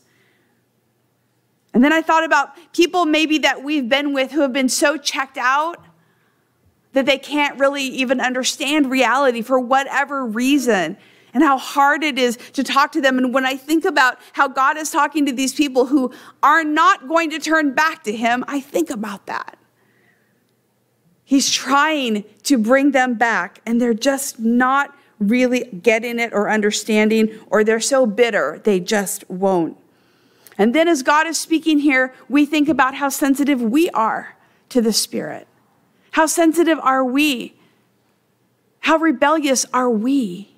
And 1.75 1.83
then 1.83 1.91
I 1.91 2.01
thought 2.01 2.23
about 2.23 2.55
people 2.71 3.05
maybe 3.05 3.37
that 3.39 3.61
we've 3.61 3.89
been 3.89 4.13
with 4.13 4.31
who 4.31 4.39
have 4.39 4.53
been 4.53 4.69
so 4.69 4.95
checked 4.95 5.37
out 5.37 5.83
that 6.93 7.05
they 7.05 7.17
can't 7.17 7.59
really 7.59 7.83
even 7.83 8.21
understand 8.21 8.89
reality 8.89 9.41
for 9.41 9.59
whatever 9.59 10.25
reason 10.25 10.95
and 11.33 11.43
how 11.43 11.57
hard 11.57 12.01
it 12.01 12.17
is 12.17 12.37
to 12.53 12.63
talk 12.63 12.93
to 12.93 13.01
them. 13.01 13.17
And 13.17 13.33
when 13.33 13.45
I 13.45 13.57
think 13.57 13.83
about 13.83 14.19
how 14.31 14.47
God 14.47 14.77
is 14.77 14.89
talking 14.89 15.25
to 15.25 15.33
these 15.33 15.53
people 15.53 15.87
who 15.87 16.13
are 16.41 16.63
not 16.63 17.09
going 17.09 17.29
to 17.31 17.39
turn 17.39 17.73
back 17.73 18.05
to 18.05 18.15
Him, 18.15 18.45
I 18.47 18.61
think 18.61 18.89
about 18.89 19.25
that. 19.25 19.57
He's 21.25 21.51
trying 21.51 22.23
to 22.43 22.57
bring 22.57 22.91
them 22.91 23.15
back, 23.15 23.59
and 23.65 23.81
they're 23.81 23.93
just 23.93 24.39
not 24.39 24.95
really 25.19 25.65
getting 25.65 26.19
it 26.19 26.31
or 26.31 26.49
understanding, 26.49 27.37
or 27.47 27.65
they're 27.65 27.81
so 27.81 28.05
bitter 28.05 28.61
they 28.63 28.79
just 28.79 29.29
won't. 29.29 29.77
And 30.57 30.73
then, 30.73 30.87
as 30.87 31.03
God 31.03 31.27
is 31.27 31.39
speaking 31.39 31.79
here, 31.79 32.13
we 32.29 32.45
think 32.45 32.69
about 32.69 32.95
how 32.95 33.09
sensitive 33.09 33.61
we 33.61 33.89
are 33.89 34.37
to 34.69 34.81
the 34.81 34.93
Spirit. 34.93 35.47
How 36.11 36.25
sensitive 36.25 36.79
are 36.79 37.03
we? 37.03 37.55
How 38.79 38.97
rebellious 38.97 39.65
are 39.73 39.89
we? 39.89 40.55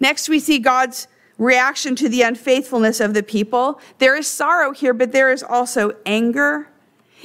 Next, 0.00 0.28
we 0.28 0.40
see 0.40 0.58
God's 0.58 1.06
reaction 1.38 1.94
to 1.96 2.08
the 2.08 2.22
unfaithfulness 2.22 3.00
of 3.00 3.14
the 3.14 3.22
people. 3.22 3.80
There 3.98 4.16
is 4.16 4.26
sorrow 4.26 4.72
here, 4.72 4.92
but 4.92 5.12
there 5.12 5.30
is 5.30 5.42
also 5.42 5.92
anger. 6.04 6.68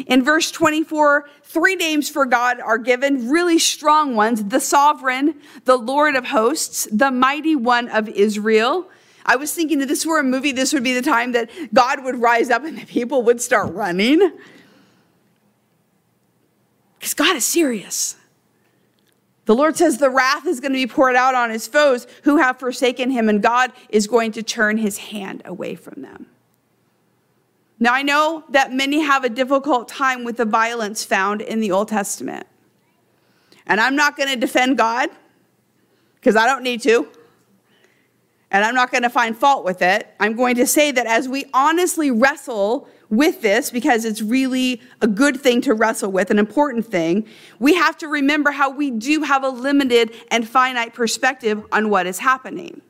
In 0.08 0.24
verse 0.24 0.52
24, 0.52 1.30
three 1.44 1.76
names 1.76 2.10
for 2.10 2.26
God 2.26 2.60
are 2.60 2.78
given, 2.78 3.30
really 3.30 3.58
strong 3.58 4.16
ones 4.16 4.44
the 4.44 4.60
sovereign, 4.60 5.36
the 5.64 5.78
Lord 5.78 6.16
of 6.16 6.26
hosts, 6.26 6.88
the 6.92 7.12
mighty 7.12 7.56
one 7.56 7.88
of 7.88 8.10
Israel. 8.10 8.90
I 9.26 9.36
was 9.36 9.54
thinking 9.54 9.80
that 9.80 9.88
this 9.88 10.06
were 10.06 10.20
a 10.20 10.24
movie, 10.24 10.52
this 10.52 10.72
would 10.72 10.84
be 10.84 10.94
the 10.94 11.02
time 11.02 11.32
that 11.32 11.50
God 11.74 12.04
would 12.04 12.22
rise 12.22 12.50
up 12.50 12.64
and 12.64 12.78
the 12.78 12.86
people 12.86 13.24
would 13.24 13.42
start 13.42 13.74
running. 13.74 14.32
Because 17.00 17.14
God 17.14 17.36
is 17.36 17.46
serious. 17.46 18.16
The 19.46 19.56
Lord 19.56 19.78
says 19.78 19.98
the 19.98 20.10
wrath 20.10 20.48
is 20.48 20.60
going 20.60 20.72
to 20.72 20.78
be 20.78 20.88
poured 20.88 21.16
out 21.16 21.36
on 21.36 21.52
his 21.52 21.68
foes 21.68 22.08
who 22.24 22.38
have 22.38 22.58
forsaken 22.58 23.12
him, 23.12 23.30
and 23.30 23.44
God 23.44 23.72
is 23.90 24.08
going 24.08 24.32
to 24.34 24.44
turn 24.44 24.78
his 24.78 24.98
hand 24.98 25.44
away 25.46 25.76
from 25.76 26.02
them. 26.02 26.28
Now, 27.80 27.94
I 27.94 28.02
know 28.02 28.44
that 28.50 28.74
many 28.74 29.02
have 29.02 29.24
a 29.24 29.30
difficult 29.30 29.88
time 29.88 30.24
with 30.24 30.38
the 30.38 30.46
violence 30.46 31.04
found 31.04 31.42
in 31.42 31.60
the 31.60 31.72
Old 31.72 31.90
Testament. 31.90 32.48
And 33.68 33.80
I'm 33.80 33.96
not 33.96 34.18
going 34.18 34.30
to 34.30 34.36
defend 34.36 34.78
God 34.78 35.10
because 36.16 36.36
I 36.36 36.46
don't 36.46 36.64
need 36.64 36.82
to. 36.84 37.08
And 38.52 38.64
I'm 38.64 38.76
not 38.76 38.92
going 38.92 39.04
to 39.04 39.10
find 39.10 39.36
fault 39.38 39.66
with 39.66 39.82
it. 39.82 40.14
I'm 40.20 40.36
going 40.36 40.56
to 40.56 40.68
say 40.68 40.92
that 40.92 41.08
as 41.08 41.28
we 41.28 41.46
honestly 41.54 42.12
wrestle 42.12 42.88
with 43.10 43.42
this 43.42 43.70
because 43.70 44.06
it's 44.06 44.22
really 44.22 44.82
a 45.02 45.08
good 45.08 45.40
thing 45.40 45.62
to 45.62 45.74
wrestle 45.74 46.12
with, 46.12 46.32
an 46.32 46.40
important 46.40 46.86
thing, 46.86 47.28
we 47.60 47.76
have 47.76 47.98
to 47.98 48.08
remember 48.08 48.52
how 48.52 48.70
we 48.70 48.92
do 48.92 49.24
have 49.24 49.44
a 49.44 49.50
limited 49.50 50.14
and 50.30 50.48
finite 50.48 50.94
perspective 50.94 51.64
on 51.72 51.90
what 51.90 52.08
is 52.08 52.20
happening. 52.20 52.82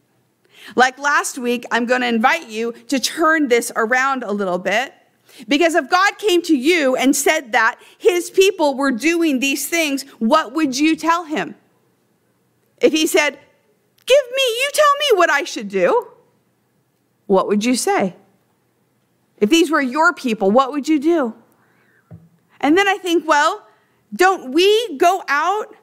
Like 0.76 0.98
last 0.98 1.38
week, 1.38 1.66
I'm 1.72 1.86
going 1.86 2.02
to 2.02 2.08
invite 2.08 2.50
you 2.50 2.74
to 2.88 3.00
turn 3.00 3.48
this 3.48 3.72
around 3.76 4.24
a 4.24 4.32
little 4.32 4.58
bit. 4.58 4.94
Because 5.48 5.76
if 5.76 5.90
God 5.90 6.18
came 6.18 6.42
to 6.44 6.56
you 6.56 6.96
and 6.96 7.16
said 7.16 7.52
that 7.52 7.80
his 7.98 8.30
people 8.30 8.76
were 8.76 8.92
doing 8.92 9.40
these 9.40 9.68
things, 9.68 10.04
what 10.20 10.54
would 10.54 10.78
you 10.78 10.96
tell 10.96 11.26
him? 11.26 11.56
If 12.80 12.94
he 12.94 13.06
said, 13.06 13.40
Give 14.06 14.26
me, 14.36 14.44
you 14.44 14.70
tell 14.72 14.94
me 15.00 15.06
what 15.25 15.34
I 15.34 15.44
should 15.44 15.70
do, 15.70 16.08
what 17.25 17.48
would 17.48 17.65
you 17.65 17.75
say? 17.75 18.15
If 19.39 19.50
these 19.50 19.72
were 19.72 19.82
your 19.82 20.13
people, 20.13 20.51
what 20.51 20.72
would 20.72 20.88
you 20.88 21.00
do? 21.00 21.34
And 22.62 22.77
then 22.77 22.88
I 22.88 23.00
think, 23.00 23.27
well, 23.27 23.67
don't 24.13 24.51
we 24.53 24.98
go 24.98 25.24
out 25.27 25.75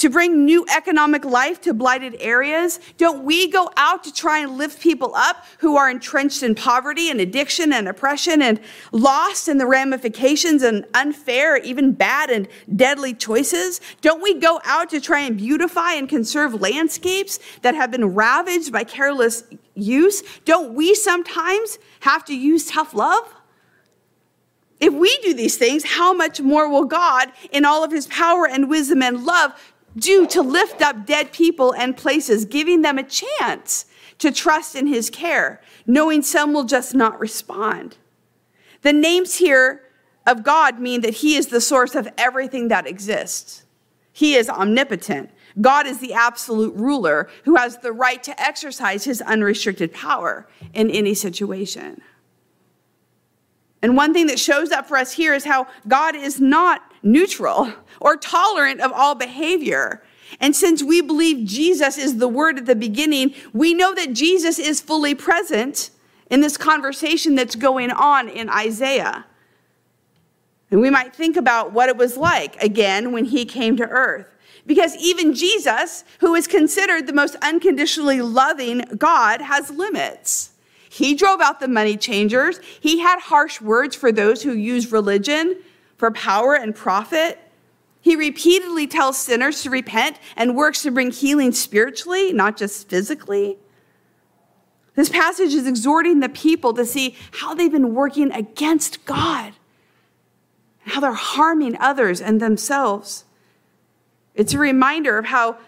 to 0.00 0.08
bring 0.08 0.44
new 0.46 0.64
economic 0.74 1.24
life 1.24 1.60
to 1.60 1.74
blighted 1.74 2.16
areas? 2.20 2.80
Don't 2.96 3.22
we 3.22 3.48
go 3.48 3.70
out 3.76 4.02
to 4.04 4.12
try 4.12 4.38
and 4.38 4.56
lift 4.56 4.80
people 4.80 5.14
up 5.14 5.44
who 5.58 5.76
are 5.76 5.90
entrenched 5.90 6.42
in 6.42 6.54
poverty 6.54 7.10
and 7.10 7.20
addiction 7.20 7.72
and 7.72 7.86
oppression 7.86 8.40
and 8.40 8.60
lost 8.92 9.46
in 9.46 9.58
the 9.58 9.66
ramifications 9.66 10.62
and 10.62 10.86
unfair, 10.94 11.58
even 11.58 11.92
bad 11.92 12.30
and 12.30 12.48
deadly 12.74 13.12
choices? 13.12 13.80
Don't 14.00 14.22
we 14.22 14.34
go 14.34 14.60
out 14.64 14.88
to 14.90 15.00
try 15.00 15.20
and 15.20 15.36
beautify 15.36 15.92
and 15.92 16.08
conserve 16.08 16.60
landscapes 16.60 17.38
that 17.60 17.74
have 17.74 17.90
been 17.90 18.14
ravaged 18.14 18.72
by 18.72 18.84
careless 18.84 19.44
use? 19.74 20.22
Don't 20.46 20.72
we 20.72 20.94
sometimes 20.94 21.78
have 22.00 22.24
to 22.24 22.34
use 22.34 22.64
tough 22.66 22.94
love? 22.94 23.34
If 24.80 24.94
we 24.94 25.16
do 25.18 25.34
these 25.34 25.58
things, 25.58 25.84
how 25.84 26.14
much 26.14 26.40
more 26.40 26.66
will 26.66 26.86
God, 26.86 27.30
in 27.52 27.66
all 27.66 27.84
of 27.84 27.92
his 27.92 28.06
power 28.06 28.48
and 28.48 28.70
wisdom 28.70 29.02
and 29.02 29.24
love, 29.24 29.52
do 29.96 30.26
to 30.28 30.42
lift 30.42 30.82
up 30.82 31.06
dead 31.06 31.32
people 31.32 31.74
and 31.74 31.96
places, 31.96 32.44
giving 32.44 32.82
them 32.82 32.98
a 32.98 33.02
chance 33.02 33.86
to 34.18 34.30
trust 34.30 34.74
in 34.74 34.86
his 34.86 35.10
care, 35.10 35.60
knowing 35.86 36.22
some 36.22 36.52
will 36.52 36.64
just 36.64 36.94
not 36.94 37.18
respond? 37.18 37.96
The 38.82 38.92
names 38.92 39.36
here 39.36 39.82
of 40.26 40.42
God 40.42 40.78
mean 40.78 41.00
that 41.00 41.14
he 41.14 41.36
is 41.36 41.48
the 41.48 41.60
source 41.60 41.94
of 41.94 42.08
everything 42.16 42.68
that 42.68 42.86
exists. 42.86 43.64
He 44.12 44.34
is 44.34 44.48
omnipotent. 44.48 45.30
God 45.60 45.86
is 45.86 45.98
the 45.98 46.12
absolute 46.12 46.74
ruler 46.76 47.28
who 47.44 47.56
has 47.56 47.78
the 47.78 47.92
right 47.92 48.22
to 48.22 48.40
exercise 48.40 49.04
his 49.04 49.20
unrestricted 49.22 49.92
power 49.92 50.46
in 50.72 50.90
any 50.90 51.14
situation. 51.14 52.00
And 53.82 53.96
one 53.96 54.12
thing 54.12 54.26
that 54.26 54.38
shows 54.38 54.70
up 54.70 54.86
for 54.86 54.96
us 54.96 55.12
here 55.12 55.34
is 55.34 55.44
how 55.44 55.66
God 55.88 56.14
is 56.14 56.40
not 56.40 56.89
neutral 57.02 57.72
or 58.00 58.16
tolerant 58.16 58.80
of 58.80 58.92
all 58.92 59.14
behavior. 59.14 60.02
And 60.38 60.54
since 60.54 60.82
we 60.82 61.00
believe 61.00 61.46
Jesus 61.46 61.98
is 61.98 62.18
the 62.18 62.28
word 62.28 62.58
at 62.58 62.66
the 62.66 62.76
beginning, 62.76 63.34
we 63.52 63.74
know 63.74 63.94
that 63.94 64.12
Jesus 64.12 64.58
is 64.58 64.80
fully 64.80 65.14
present 65.14 65.90
in 66.30 66.40
this 66.40 66.56
conversation 66.56 67.34
that's 67.34 67.56
going 67.56 67.90
on 67.90 68.28
in 68.28 68.48
Isaiah. 68.48 69.26
And 70.70 70.80
we 70.80 70.90
might 70.90 71.14
think 71.14 71.36
about 71.36 71.72
what 71.72 71.88
it 71.88 71.96
was 71.96 72.16
like 72.16 72.62
again 72.62 73.10
when 73.12 73.24
he 73.24 73.44
came 73.44 73.76
to 73.76 73.88
earth. 73.88 74.32
Because 74.66 74.94
even 74.96 75.34
Jesus, 75.34 76.04
who 76.20 76.34
is 76.34 76.46
considered 76.46 77.06
the 77.06 77.12
most 77.12 77.34
unconditionally 77.42 78.20
loving 78.20 78.84
God, 78.96 79.40
has 79.40 79.70
limits. 79.70 80.52
He 80.88 81.14
drove 81.14 81.40
out 81.40 81.60
the 81.60 81.68
money 81.68 81.96
changers. 81.96 82.60
He 82.80 83.00
had 83.00 83.20
harsh 83.20 83.60
words 83.60 83.96
for 83.96 84.12
those 84.12 84.42
who 84.42 84.52
use 84.52 84.92
religion 84.92 85.56
for 86.00 86.10
power 86.10 86.54
and 86.54 86.74
profit. 86.74 87.38
He 88.00 88.16
repeatedly 88.16 88.88
tells 88.88 89.16
sinners 89.16 89.62
to 89.62 89.70
repent 89.70 90.18
and 90.34 90.56
works 90.56 90.82
to 90.82 90.90
bring 90.90 91.12
healing 91.12 91.52
spiritually, 91.52 92.32
not 92.32 92.56
just 92.56 92.88
physically. 92.88 93.58
This 94.96 95.08
passage 95.08 95.54
is 95.54 95.66
exhorting 95.68 96.18
the 96.18 96.28
people 96.28 96.74
to 96.74 96.84
see 96.84 97.14
how 97.30 97.54
they've 97.54 97.70
been 97.70 97.94
working 97.94 98.32
against 98.32 99.04
God, 99.04 99.52
and 100.84 100.94
how 100.94 101.00
they're 101.00 101.12
harming 101.12 101.76
others 101.78 102.20
and 102.20 102.40
themselves. 102.40 103.24
It's 104.34 104.54
a 104.54 104.58
reminder 104.58 105.18
of 105.18 105.26
how 105.26 105.58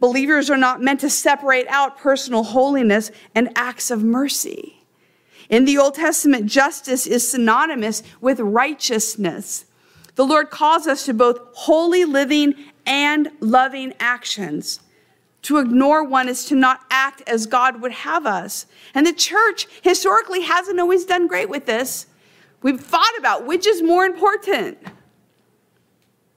Believers 0.00 0.48
are 0.48 0.56
not 0.56 0.80
meant 0.80 1.00
to 1.00 1.10
separate 1.10 1.68
out 1.68 1.98
personal 1.98 2.42
holiness 2.42 3.10
and 3.34 3.50
acts 3.54 3.90
of 3.90 4.02
mercy. 4.02 4.82
In 5.50 5.66
the 5.66 5.76
Old 5.76 5.94
Testament, 5.94 6.46
justice 6.46 7.06
is 7.06 7.30
synonymous 7.30 8.02
with 8.20 8.40
righteousness. 8.40 9.66
The 10.20 10.26
Lord 10.26 10.50
calls 10.50 10.86
us 10.86 11.06
to 11.06 11.14
both 11.14 11.38
holy 11.54 12.04
living 12.04 12.54
and 12.84 13.30
loving 13.40 13.94
actions. 13.98 14.80
To 15.44 15.56
ignore 15.56 16.04
one 16.04 16.28
is 16.28 16.44
to 16.44 16.54
not 16.54 16.82
act 16.90 17.22
as 17.26 17.46
God 17.46 17.80
would 17.80 17.92
have 17.92 18.26
us. 18.26 18.66
And 18.94 19.06
the 19.06 19.14
church 19.14 19.66
historically 19.80 20.42
hasn't 20.42 20.78
always 20.78 21.06
done 21.06 21.26
great 21.26 21.48
with 21.48 21.64
this. 21.64 22.06
We've 22.60 22.78
thought 22.78 23.18
about 23.18 23.46
which 23.46 23.66
is 23.66 23.80
more 23.82 24.04
important. 24.04 24.76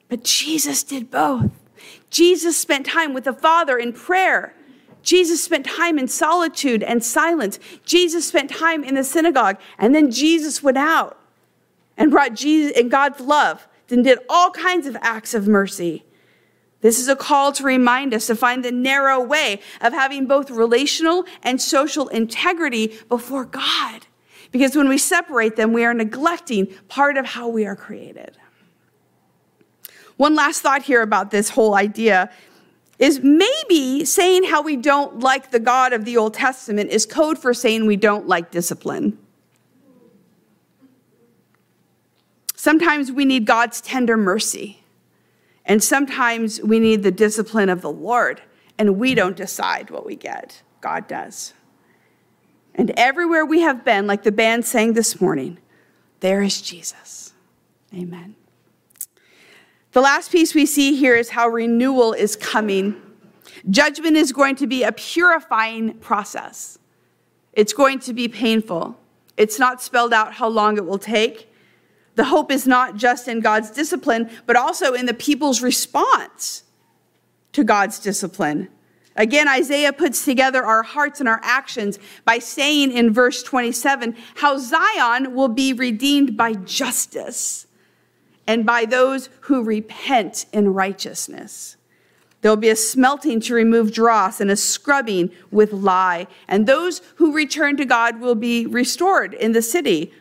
But 0.08 0.24
Jesus 0.24 0.82
did 0.84 1.12
both. 1.12 1.52
Jesus 2.10 2.56
spent 2.56 2.86
time 2.86 3.14
with 3.14 3.26
the 3.26 3.34
Father 3.34 3.78
in 3.78 3.92
prayer. 3.92 4.56
Jesus 5.02 5.44
spent 5.44 5.66
time 5.66 6.00
in 6.00 6.08
solitude 6.08 6.84
and 6.84 7.04
silence. 7.04 7.60
Jesus 7.84 8.26
spent 8.26 8.50
time 8.50 8.86
in 8.86 8.96
the 8.96 9.04
synagogue. 9.04 9.58
And 9.78 9.94
then 9.94 10.10
Jesus 10.10 10.64
went 10.64 10.78
out 10.78 11.20
and 11.98 12.10
brought 12.12 12.34
Jesus 12.34 12.72
and 12.78 12.90
God's 12.90 13.20
love 13.20 13.68
and 13.90 14.04
did 14.04 14.20
all 14.30 14.52
kinds 14.52 14.88
of 14.88 14.98
acts 15.02 15.34
of 15.34 15.48
mercy. 15.48 16.04
This 16.82 17.00
is 17.00 17.08
a 17.08 17.16
call 17.16 17.54
to 17.54 17.64
remind 17.64 18.14
us 18.14 18.28
to 18.28 18.36
find 18.36 18.64
the 18.64 18.72
narrow 18.72 19.22
way 19.22 19.62
of 19.80 19.94
having 19.94 20.26
both 20.26 20.52
relational 20.52 21.26
and 21.42 21.62
social 21.62 22.10
integrity 22.10 23.00
before 23.08 23.46
God. 23.46 24.06
Because 24.52 24.76
when 24.76 24.90
we 24.90 24.98
separate 24.98 25.56
them, 25.56 25.72
we 25.72 25.86
are 25.86 25.94
neglecting 25.94 26.68
part 26.90 27.18
of 27.18 27.26
how 27.26 27.48
we 27.48 27.66
are 27.66 27.76
created. 27.76 28.38
One 30.18 30.36
last 30.36 30.62
thought 30.62 30.84
here 30.84 31.02
about 31.02 31.32
this 31.32 31.50
whole 31.50 31.74
idea 31.74 32.30
is 33.00 33.22
maybe 33.22 34.06
saying 34.06 34.44
how 34.44 34.62
we 34.62 34.76
don't 34.76 35.20
like 35.20 35.52
the 35.52 35.60
God 35.60 35.94
of 35.94 36.06
the 36.06 36.18
Old 36.18 36.34
Testament 36.34 36.92
is 36.92 37.06
code 37.06 37.40
for 37.40 37.54
saying 37.54 37.86
we 37.86 37.96
don't 37.96 38.28
like 38.28 38.52
discipline. 38.52 39.18
Sometimes 42.64 43.12
we 43.12 43.26
need 43.26 43.46
God's 43.46 43.82
tender 43.82 44.16
mercy, 44.16 44.86
and 45.66 45.84
sometimes 45.84 46.62
we 46.62 46.80
need 46.80 47.04
the 47.04 47.12
discipline 47.12 47.68
of 47.68 47.82
the 47.82 47.92
Lord, 47.92 48.42
and 48.78 48.98
we 48.98 49.16
don't 49.16 49.36
decide 49.36 49.90
what 49.90 50.06
we 50.06 50.16
get. 50.16 50.62
God 50.80 51.06
does. 51.06 51.54
And 52.74 52.92
everywhere 52.92 53.46
we 53.46 53.60
have 53.60 53.84
been, 53.84 54.08
like 54.08 54.24
the 54.24 54.32
band 54.32 54.64
sang 54.64 54.94
this 54.94 55.20
morning, 55.20 55.58
there 56.22 56.42
is 56.42 56.62
Jesus. 56.62 57.34
Amen. 57.94 58.34
The 59.92 60.00
last 60.00 60.32
piece 60.32 60.56
we 60.56 60.66
see 60.66 60.96
here 60.96 61.18
is 61.18 61.32
how 61.32 61.50
renewal 61.50 62.14
is 62.14 62.38
coming. 62.38 62.96
Judgment 63.70 64.16
is 64.16 64.32
going 64.32 64.56
to 64.56 64.68
be 64.68 64.84
a 64.84 64.94
purifying 64.94 65.96
process. 65.96 66.80
It's 67.52 67.74
going 67.74 68.00
to 68.00 68.14
be 68.14 68.30
painful. 68.30 68.98
It's 69.36 69.60
not 69.60 69.82
spelled 69.82 70.14
out 70.14 70.36
how 70.36 70.48
long 70.48 70.78
it 70.78 70.86
will 70.86 70.98
take. 70.98 71.50
The 72.16 72.26
hope 72.26 72.52
is 72.52 72.68
not 72.68 72.96
just 72.96 73.28
in 73.28 73.40
God's 73.40 73.72
discipline, 73.72 74.30
but 74.46 74.56
also 74.56 74.94
in 74.94 75.06
the 75.06 75.14
people's 75.14 75.62
response 75.62 76.64
to 77.54 77.64
God's 77.64 78.00
discipline. 78.00 78.70
Again, 79.16 79.48
Isaiah 79.48 79.94
puts 79.94 80.26
together 80.26 80.64
our 80.64 80.84
hearts 80.84 81.20
and 81.20 81.30
our 81.30 81.40
actions 81.44 82.00
by 82.26 82.40
saying 82.40 82.92
in 82.92 83.14
verse 83.14 83.44
27 83.44 84.16
how 84.36 84.58
Zion 84.58 85.36
will 85.36 85.50
be 85.50 85.72
redeemed 85.72 86.36
by 86.36 86.54
justice 86.54 87.68
and 88.48 88.66
by 88.66 88.86
those 88.86 89.30
who 89.42 89.64
repent 89.64 90.46
in 90.52 90.74
righteousness. 90.74 91.78
There'll 92.42 92.58
be 92.58 92.70
a 92.70 92.76
smelting 92.76 93.40
to 93.42 93.54
remove 93.54 93.94
dross 93.94 94.42
and 94.42 94.52
a 94.52 94.58
scrubbing 94.58 95.32
with 95.50 95.72
lye. 95.72 96.28
And 96.48 96.68
those 96.68 97.02
who 97.16 97.34
return 97.34 97.78
to 97.78 97.86
God 97.86 98.20
will 98.20 98.36
be 98.36 98.66
restored 98.66 99.34
in 99.34 99.54
the 99.54 99.62
city. 99.62 100.12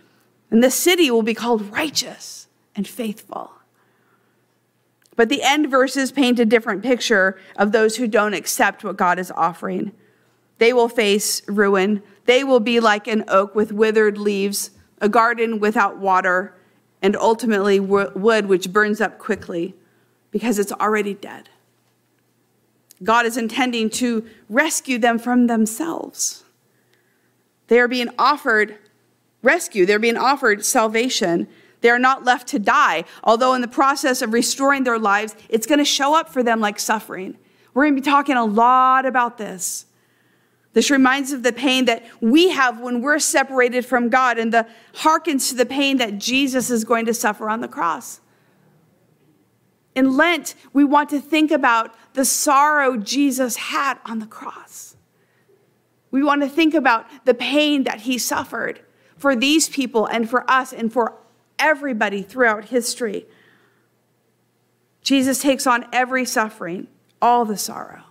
And 0.52 0.62
the 0.62 0.71
city 0.71 1.11
will 1.11 1.23
be 1.23 1.32
called 1.32 1.73
righteous 1.73 2.47
and 2.76 2.87
faithful. 2.87 3.52
But 5.16 5.30
the 5.30 5.42
end 5.42 5.71
verses 5.71 6.12
paint 6.12 6.38
a 6.38 6.44
different 6.44 6.83
picture 6.83 7.40
of 7.57 7.72
those 7.72 7.96
who 7.96 8.07
don't 8.07 8.35
accept 8.35 8.85
what 8.85 8.98
God 8.98 9.18
is 9.18 9.33
offering. 9.35 9.92
They 10.59 10.74
will 10.74 10.90
face 10.90 11.42
ruin. 11.48 12.03
They 12.27 12.44
will 12.44 12.61
be 12.61 12.81
like 12.81 13.09
an 13.09 13.24
oak 13.29 13.55
with 13.55 13.72
withered 13.72 14.18
leaves, 14.18 14.72
a 15.00 15.09
garden 15.09 15.59
without 15.59 15.96
water 15.96 16.55
and 17.00 17.16
ultimately 17.16 17.81
wood 17.81 18.46
which 18.46 18.72
burns 18.72 19.00
up 19.00 19.18
quickly 19.18 19.74
because 20.31 20.59
it's 20.59 20.72
already 20.72 21.14
dead. 21.14 21.48
God 23.03 23.24
is 23.24 23.38
intending 23.38 23.88
to 23.90 24.27
rescue 24.50 24.98
them 24.98 25.18
from 25.18 25.46
themselves. 25.46 26.44
They 27.68 27.81
are 27.81 27.88
being 27.88 28.11
offered 28.18 28.77
rescue, 29.42 29.85
they're 29.85 29.98
being 29.98 30.16
offered 30.16 30.64
salvation. 30.64 31.48
They 31.81 31.90
are 31.90 31.98
not 31.98 32.24
left 32.24 32.48
to 32.48 32.59
die, 32.59 33.05
although 33.24 33.55
in 33.55 33.61
the 33.61 33.68
process 33.68 34.22
of 34.22 34.33
restoring 34.33 34.85
their 34.85 34.98
lives, 34.98 35.35
it's 35.48 35.66
going 35.66 35.81
to 35.81 35.85
show 35.85 36.14
up 36.14 36.28
for 36.28 36.42
them 36.42 36.61
like 36.61 36.78
suffering. 36.78 37.37
We're 37.74 37.85
going 37.85 37.96
to 37.96 38.00
be 38.00 38.05
talking 38.05 38.37
a 38.37 38.44
lot 38.44 39.05
about 39.05 39.37
this. 39.37 39.87
This 40.74 40.90
reminds 40.90 41.33
of 41.33 41.42
the 41.42 41.52
pain 41.52 41.85
that 41.87 42.05
we 42.20 42.50
have 42.50 42.81
when 42.81 43.02
we're 43.02 43.18
separated 43.18 43.85
from 43.85 44.09
God 44.09 44.38
and 44.38 44.52
the 44.52 44.66
harkens 44.94 45.50
to 45.50 45.55
the 45.55 45.66
pain 45.66 45.98
that 45.98 46.18
Jesus 46.18 46.70
is 46.70 46.85
going 46.85 47.07
to 47.07 47.14
suffer 47.14 47.50
on 47.50 47.61
the 47.61 47.68
cross. 47.68 48.20
In 49.94 50.16
Lent, 50.16 50.55
we 50.72 50.85
want 50.85 51.11
to 51.11 51.20
think 51.20 51.50
about 51.50 51.94
the 52.14 52.24
sorrow 52.24 52.96
Jesus 52.96 53.57
had 53.57 53.98
on 54.07 54.18
the 54.20 54.26
cross. 54.26 54.96
We 56.11 56.22
want 56.22 56.42
to 56.42 56.48
think 56.48 56.72
about 56.72 57.07
the 57.26 57.35
pain 57.35 57.85
that 57.85 58.02
he 58.02 58.16
suffered 58.16 58.81
for 59.22 59.37
these 59.37 59.68
people 59.68 60.04
and 60.06 60.28
for 60.28 60.44
us 60.50 60.72
and 60.72 60.92
for 60.92 61.14
everybody 61.56 62.22
throughout 62.22 62.64
history. 62.66 63.24
Jesus 65.00 65.40
takes 65.40 65.64
on 65.64 65.87
every 65.92 66.24
suffering, 66.24 66.88
all 67.22 67.44
the 67.44 67.56
sorrow. 67.56 68.02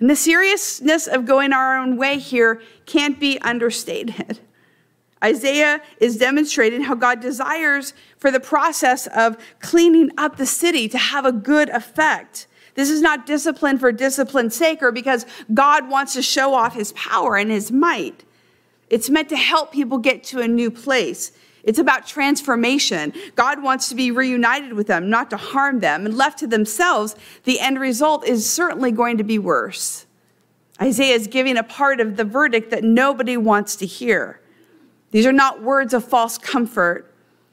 And 0.00 0.10
the 0.10 0.16
seriousness 0.16 1.06
of 1.06 1.24
going 1.24 1.52
our 1.52 1.78
own 1.78 1.96
way 1.96 2.18
here 2.18 2.60
can't 2.84 3.20
be 3.20 3.38
understated. 3.42 4.40
Isaiah 5.22 5.80
is 6.00 6.16
demonstrating 6.16 6.82
how 6.82 6.96
God 6.96 7.20
desires 7.20 7.94
for 8.16 8.32
the 8.32 8.40
process 8.40 9.06
of 9.06 9.36
cleaning 9.60 10.10
up 10.18 10.36
the 10.36 10.46
city 10.46 10.88
to 10.88 10.98
have 10.98 11.24
a 11.24 11.32
good 11.32 11.68
effect. 11.68 12.48
This 12.74 12.90
is 12.90 13.02
not 13.02 13.24
discipline 13.24 13.78
for 13.78 13.92
discipline's 13.92 14.56
sake 14.56 14.82
or 14.82 14.90
because 14.90 15.26
God 15.54 15.88
wants 15.88 16.14
to 16.14 16.22
show 16.22 16.54
off 16.54 16.74
his 16.74 16.92
power 16.94 17.36
and 17.36 17.52
his 17.52 17.70
might. 17.70 18.24
It's 18.90 19.10
meant 19.10 19.28
to 19.30 19.36
help 19.36 19.72
people 19.72 19.98
get 19.98 20.24
to 20.24 20.40
a 20.40 20.48
new 20.48 20.70
place. 20.70 21.32
It's 21.64 21.78
about 21.78 22.06
transformation. 22.06 23.12
God 23.34 23.62
wants 23.62 23.88
to 23.90 23.94
be 23.94 24.10
reunited 24.10 24.72
with 24.72 24.86
them, 24.86 25.10
not 25.10 25.28
to 25.30 25.36
harm 25.36 25.80
them. 25.80 26.06
And 26.06 26.16
left 26.16 26.38
to 26.38 26.46
themselves, 26.46 27.14
the 27.44 27.60
end 27.60 27.78
result 27.78 28.26
is 28.26 28.48
certainly 28.48 28.90
going 28.90 29.18
to 29.18 29.24
be 29.24 29.38
worse. 29.38 30.06
Isaiah 30.80 31.14
is 31.14 31.26
giving 31.26 31.56
a 31.56 31.62
part 31.62 32.00
of 32.00 32.16
the 32.16 32.24
verdict 32.24 32.70
that 32.70 32.84
nobody 32.84 33.36
wants 33.36 33.76
to 33.76 33.86
hear. 33.86 34.40
These 35.10 35.26
are 35.26 35.32
not 35.32 35.62
words 35.62 35.92
of 35.92 36.04
false 36.04 36.38
comfort. 36.38 37.12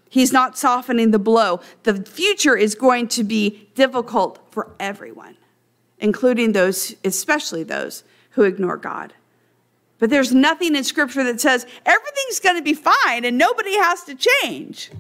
He's 0.10 0.32
not 0.32 0.58
softening 0.58 1.12
the 1.12 1.20
blow. 1.20 1.60
The 1.84 2.04
future 2.04 2.56
is 2.56 2.76
going 2.76 3.08
to 3.10 3.24
be 3.24 3.70
difficult 3.76 4.40
for 4.52 4.76
everyone, 4.80 5.38
including 6.00 6.52
those, 6.52 6.96
especially 7.04 7.64
those 7.64 8.04
who 8.32 8.44
ignore 8.44 8.78
God. 8.78 9.14
But 10.06 10.12
there's 10.12 10.36
nothing 10.36 10.76
in 10.76 10.84
Scripture 10.84 11.24
that 11.24 11.42
says 11.42 11.66
everything's 11.84 12.40
going 12.40 12.58
to 12.58 12.62
be 12.62 12.76
fine 12.76 13.26
and 13.26 13.40
nobody 13.40 13.76
has 13.76 14.04
to 14.04 14.14
change. 14.14 14.92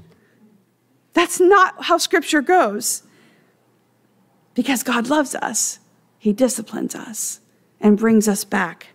That's 1.13 1.39
not 1.39 1.83
how 1.83 1.99
Scripture 1.99 2.41
goes. 2.41 3.03
Because 4.55 4.81
God 4.81 5.07
loves 5.07 5.35
us, 5.35 5.77
He 6.17 6.33
disciplines 6.33 6.95
us 6.95 7.39
and 7.79 7.99
brings 7.99 8.27
us 8.27 8.43
back. 8.43 8.87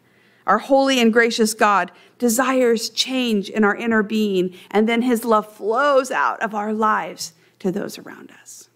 Our 0.49 0.59
holy 0.59 0.99
and 0.99 1.13
gracious 1.13 1.55
God 1.55 1.93
desires 2.19 2.91
change 2.91 3.49
in 3.49 3.63
our 3.63 3.77
inner 3.77 4.03
being, 4.03 4.57
and 4.69 4.89
then 4.89 5.03
His 5.03 5.25
love 5.25 5.55
flows 5.55 6.11
out 6.11 6.43
of 6.43 6.57
our 6.57 6.73
lives 6.73 7.35
to 7.61 7.71
those 7.71 7.99
around 7.99 8.33
us. 8.43 8.69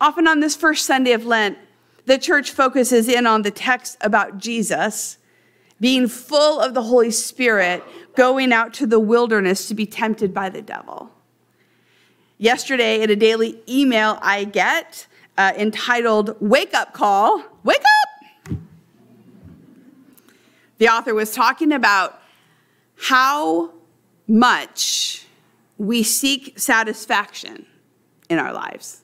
Often 0.00 0.28
on 0.28 0.40
this 0.40 0.56
first 0.56 0.86
Sunday 0.86 1.12
of 1.12 1.26
Lent, 1.26 1.58
the 2.06 2.16
church 2.16 2.52
focuses 2.52 3.06
in 3.06 3.26
on 3.26 3.42
the 3.42 3.50
text 3.50 3.98
about 4.00 4.38
Jesus 4.38 5.18
being 5.80 6.08
full 6.08 6.60
of 6.60 6.74
the 6.74 6.82
Holy 6.82 7.10
Spirit, 7.10 7.82
going 8.14 8.52
out 8.52 8.72
to 8.74 8.86
the 8.86 8.98
wilderness 8.98 9.68
to 9.68 9.74
be 9.74 9.86
tempted 9.86 10.32
by 10.32 10.48
the 10.48 10.62
devil. 10.62 11.10
Yesterday, 12.38 13.02
in 13.02 13.10
a 13.10 13.16
daily 13.16 13.60
email 13.68 14.18
I 14.22 14.44
get 14.44 15.06
uh, 15.38 15.52
entitled 15.56 16.36
Wake 16.40 16.74
Up 16.74 16.92
Call, 16.92 17.42
Wake 17.62 17.80
Up! 17.80 18.56
The 20.78 20.88
author 20.88 21.14
was 21.14 21.32
talking 21.32 21.72
about 21.72 22.20
how 22.96 23.72
much 24.28 25.26
we 25.78 26.02
seek 26.02 26.58
satisfaction 26.58 27.66
in 28.28 28.38
our 28.38 28.52
lives. 28.52 29.02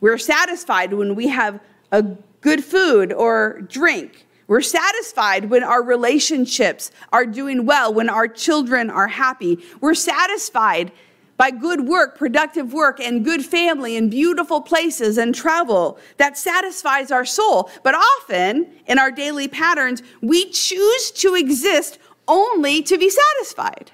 We're 0.00 0.18
satisfied 0.18 0.94
when 0.94 1.14
we 1.14 1.28
have 1.28 1.60
a 1.92 2.02
good 2.40 2.64
food 2.64 3.12
or 3.12 3.60
drink. 3.62 4.26
We're 4.50 4.62
satisfied 4.62 5.48
when 5.48 5.62
our 5.62 5.80
relationships 5.80 6.90
are 7.12 7.24
doing 7.24 7.66
well, 7.66 7.94
when 7.94 8.08
our 8.08 8.26
children 8.26 8.90
are 8.90 9.06
happy. 9.06 9.60
We're 9.80 9.94
satisfied 9.94 10.90
by 11.36 11.52
good 11.52 11.86
work, 11.86 12.18
productive 12.18 12.72
work, 12.72 12.98
and 12.98 13.24
good 13.24 13.46
family, 13.46 13.96
and 13.96 14.10
beautiful 14.10 14.60
places 14.60 15.18
and 15.18 15.36
travel 15.36 16.00
that 16.16 16.36
satisfies 16.36 17.12
our 17.12 17.24
soul. 17.24 17.70
But 17.84 17.94
often 17.94 18.66
in 18.88 18.98
our 18.98 19.12
daily 19.12 19.46
patterns, 19.46 20.02
we 20.20 20.50
choose 20.50 21.12
to 21.12 21.36
exist 21.36 22.00
only 22.26 22.82
to 22.82 22.98
be 22.98 23.08
satisfied. 23.08 23.92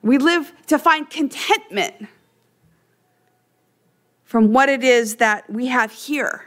We 0.00 0.16
live 0.16 0.50
to 0.68 0.78
find 0.78 1.10
contentment 1.10 2.08
from 4.24 4.54
what 4.54 4.70
it 4.70 4.82
is 4.82 5.16
that 5.16 5.50
we 5.50 5.66
have 5.66 5.92
here. 5.92 6.46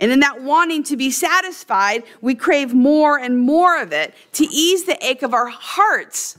And 0.00 0.10
in 0.10 0.20
that 0.20 0.42
wanting 0.42 0.82
to 0.84 0.96
be 0.96 1.10
satisfied, 1.10 2.02
we 2.20 2.34
crave 2.34 2.74
more 2.74 3.18
and 3.18 3.38
more 3.38 3.80
of 3.80 3.92
it 3.92 4.14
to 4.32 4.44
ease 4.44 4.84
the 4.84 5.04
ache 5.04 5.22
of 5.22 5.32
our 5.32 5.46
hearts 5.48 6.36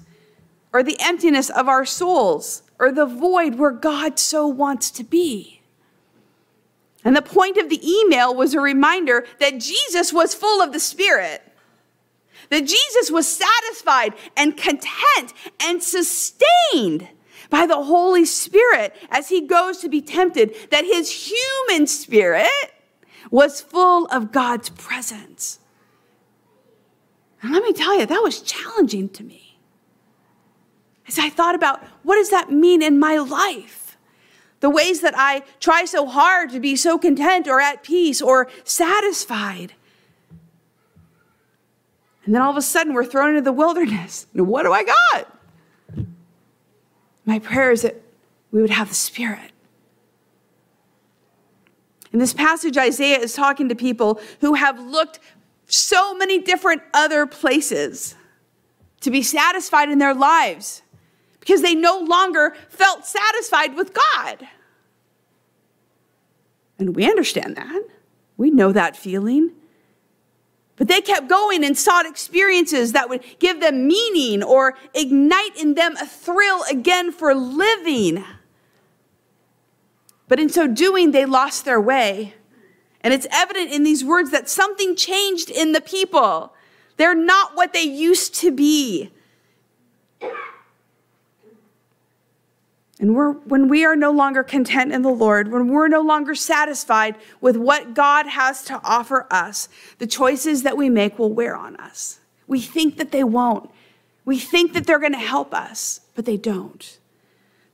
or 0.74 0.84
the 0.84 0.98
emptiness 1.00 1.50
of 1.50 1.70
our 1.70 1.86
souls 1.86 2.63
or 2.80 2.91
the 2.91 3.06
void 3.06 3.56
where 3.56 3.72
God 3.72 4.20
so 4.20 4.46
wants 4.46 4.91
to 4.91 5.04
be. 5.04 5.62
And 7.06 7.15
the 7.15 7.22
point 7.22 7.58
of 7.58 7.70
the 7.70 7.88
email 7.88 8.36
was 8.36 8.54
a 8.54 8.60
reminder 8.60 9.26
that 9.39 9.60
Jesus 9.60 10.12
was 10.12 10.34
full 10.34 10.62
of 10.62 10.74
the 10.74 10.80
Spirit, 10.80 11.41
that 12.50 12.62
Jesus 12.65 13.10
was 13.10 13.28
satisfied 13.28 14.13
and 14.36 14.58
content 14.58 15.34
and 15.62 15.82
sustained 15.82 17.08
by 17.50 17.65
the 17.68 17.84
Holy 17.84 18.26
Spirit 18.26 18.94
as 19.10 19.30
he 19.30 19.41
goes 19.41 19.78
to 19.78 19.88
be 19.88 20.02
tempted, 20.02 20.56
that 20.72 20.84
his 20.84 21.30
human 21.30 21.88
spirit 21.88 22.50
was 23.32 23.62
full 23.62 24.06
of 24.08 24.32
God's 24.32 24.70
presence. 24.70 25.60
And 27.42 27.52
let 27.52 27.64
me 27.64 27.74
tell 27.74 28.00
you, 28.00 28.06
that 28.06 28.24
was 28.24 28.42
challenging 28.42 29.10
to 29.10 29.24
me. 29.24 29.60
As 31.08 31.20
I 31.20 31.30
thought 31.30 31.56
about 31.56 31.84
what 32.04 32.16
does 32.16 32.32
that 32.32 32.52
mean 32.52 32.82
in 32.82 32.98
my 32.98 33.18
life? 33.18 33.98
The 34.62 34.70
ways 34.70 35.02
that 35.02 35.14
I 35.16 35.44
try 35.60 35.86
so 35.86 36.08
hard 36.08 36.50
to 36.52 36.60
be 36.60 36.76
so 36.76 36.98
content 36.98 37.48
or 37.48 37.60
at 37.60 37.84
peace 37.84 38.22
or 38.22 38.48
satisfied. 38.64 39.74
And 42.26 42.34
then 42.34 42.42
all 42.42 42.50
of 42.50 42.58
a 42.58 42.62
sudden 42.62 42.94
we're 42.94 43.06
thrown 43.06 43.30
into 43.30 43.42
the 43.42 43.52
wilderness. 43.52 44.26
And 44.34 44.48
what 44.48 44.64
do 44.64 44.74
I 44.74 44.84
got? 44.84 45.38
My 47.26 47.40
prayer 47.40 47.72
is 47.72 47.84
that 47.84 48.02
we 48.52 48.62
would 48.62 48.72
have 48.72 48.90
the 48.90 48.96
Spirit 48.96 49.52
in 52.15 52.19
this 52.19 52.34
passage, 52.34 52.78
Isaiah 52.78 53.19
is 53.19 53.34
talking 53.34 53.67
to 53.67 53.75
people 53.75 54.21
who 54.39 54.54
have 54.54 54.80
looked 54.80 55.19
so 55.65 56.15
many 56.15 56.39
different 56.39 56.82
other 56.93 57.25
places 57.25 58.15
to 59.01 59.12
be 59.12 59.21
satisfied 59.21 59.89
in 59.89 59.97
their 59.97 60.13
lives 60.13 60.82
because 61.41 61.62
they 61.62 61.75
no 61.75 61.99
longer 61.99 62.56
felt 62.69 63.06
satisfied 63.06 63.75
with 63.75 63.93
God. 63.93 64.47
And 66.80 66.95
we 66.95 67.04
understand 67.06 67.58
that. 67.58 67.84
We 68.38 68.49
know 68.49 68.71
that 68.71 68.95
feeling. 68.95 69.51
But 70.78 70.88
they 70.88 71.01
kept 71.01 71.28
going 71.28 71.65
and 71.65 71.78
sought 71.78 72.06
experiences 72.06 72.93
that 72.93 73.10
would 73.10 73.25
give 73.39 73.60
them 73.60 73.88
meaning 73.88 74.41
or 74.41 74.75
ignite 74.93 75.62
in 75.62 75.73
them 75.73 75.97
a 75.97 76.06
thrill 76.08 76.63
again 76.71 77.12
for 77.12 77.36
living. 77.36 78.23
But 80.28 80.40
in 80.40 80.50
so 80.50 80.68
doing, 80.68 81.12
they 81.12 81.26
lost 81.26 81.66
their 81.66 81.80
way. 81.80 82.34
And 83.02 83.14
it's 83.14 83.28
evident 83.32 83.72
in 83.72 83.84
these 83.84 84.04
words 84.04 84.32
that 84.32 84.50
something 84.50 84.96
changed 84.96 85.52
in 85.52 85.74
the 85.74 85.82
people. 85.82 86.54
They're 86.98 87.14
not 87.16 87.56
what 87.56 87.74
they 87.74 87.84
used 87.84 88.34
to 88.36 88.52
be. 88.52 89.12
And 92.98 93.14
when 93.46 93.68
we 93.68 93.84
are 93.86 93.96
no 93.96 94.10
longer 94.10 94.42
content 94.42 94.94
in 94.94 95.02
the 95.02 95.10
Lord, 95.10 95.52
when 95.52 95.68
we're 95.68 95.90
no 95.90 96.02
longer 96.02 96.34
satisfied 96.34 97.16
with 97.42 97.58
what 97.58 97.94
God 97.94 98.26
has 98.26 98.64
to 98.64 98.80
offer 98.84 99.28
us, 99.30 99.68
the 100.00 100.08
choices 100.08 100.64
that 100.64 100.78
we 100.78 100.90
make 100.90 101.20
will 101.20 101.34
wear 101.34 101.56
on 101.58 101.76
us. 101.76 102.22
We 102.48 102.62
think 102.62 102.98
that 102.98 103.12
they 103.12 103.24
won't. 103.24 103.70
We 104.24 104.40
think 104.40 104.74
that 104.74 104.88
they're 104.88 105.00
going 105.00 105.12
to 105.12 105.20
help 105.20 105.54
us, 105.54 106.02
but 106.16 106.26
they 106.26 106.38
don't. 106.38 106.98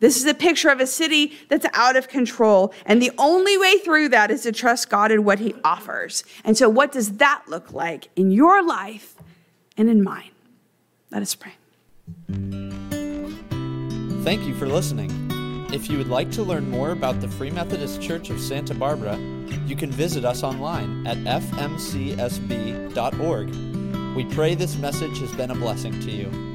This 0.02 0.18
is 0.18 0.26
a 0.26 0.34
picture 0.34 0.70
of 0.70 0.82
a 0.82 0.88
city 0.88 1.38
that's 1.48 1.66
out 1.74 1.96
of 1.96 2.10
control. 2.10 2.74
And 2.86 3.02
the 3.02 3.12
only 3.18 3.58
way 3.58 3.78
through 3.78 4.10
that 4.10 4.30
is 4.32 4.42
to 4.44 4.52
trust 4.52 4.90
God 4.90 5.12
and 5.12 5.24
what 5.24 5.40
He 5.40 5.56
offers. 5.64 6.26
And 6.44 6.58
so, 6.58 6.68
what 6.68 6.92
does 6.92 7.14
that 7.18 7.44
look 7.48 7.72
like 7.72 8.10
in 8.18 8.32
your 8.32 8.62
life 8.66 9.16
and 9.78 9.90
in 9.90 10.04
mine? 10.04 10.32
Let 11.12 11.22
us 11.22 11.36
pray. 11.36 11.54
Thank 14.24 14.44
you 14.48 14.54
for 14.56 14.66
listening. 14.66 15.12
If 15.72 15.90
you 15.90 15.98
would 15.98 16.10
like 16.10 16.32
to 16.32 16.44
learn 16.44 16.70
more 16.70 16.92
about 16.92 17.22
the 17.22 17.30
Free 17.30 17.50
Methodist 17.50 18.02
Church 18.02 18.30
of 18.30 18.42
Santa 18.42 18.74
Barbara, 18.74 19.18
you 19.66 19.76
can 19.76 19.90
visit 19.92 20.26
us 20.26 20.44
online 20.44 21.08
at 21.08 21.18
fmcsb.org. 21.18 22.26
We 24.16 24.26
pray 24.26 24.56
this 24.56 24.78
message 24.78 25.20
has 25.20 25.32
been 25.34 25.52
a 25.52 25.56
blessing 25.56 25.98
to 26.02 26.12
you. 26.12 26.51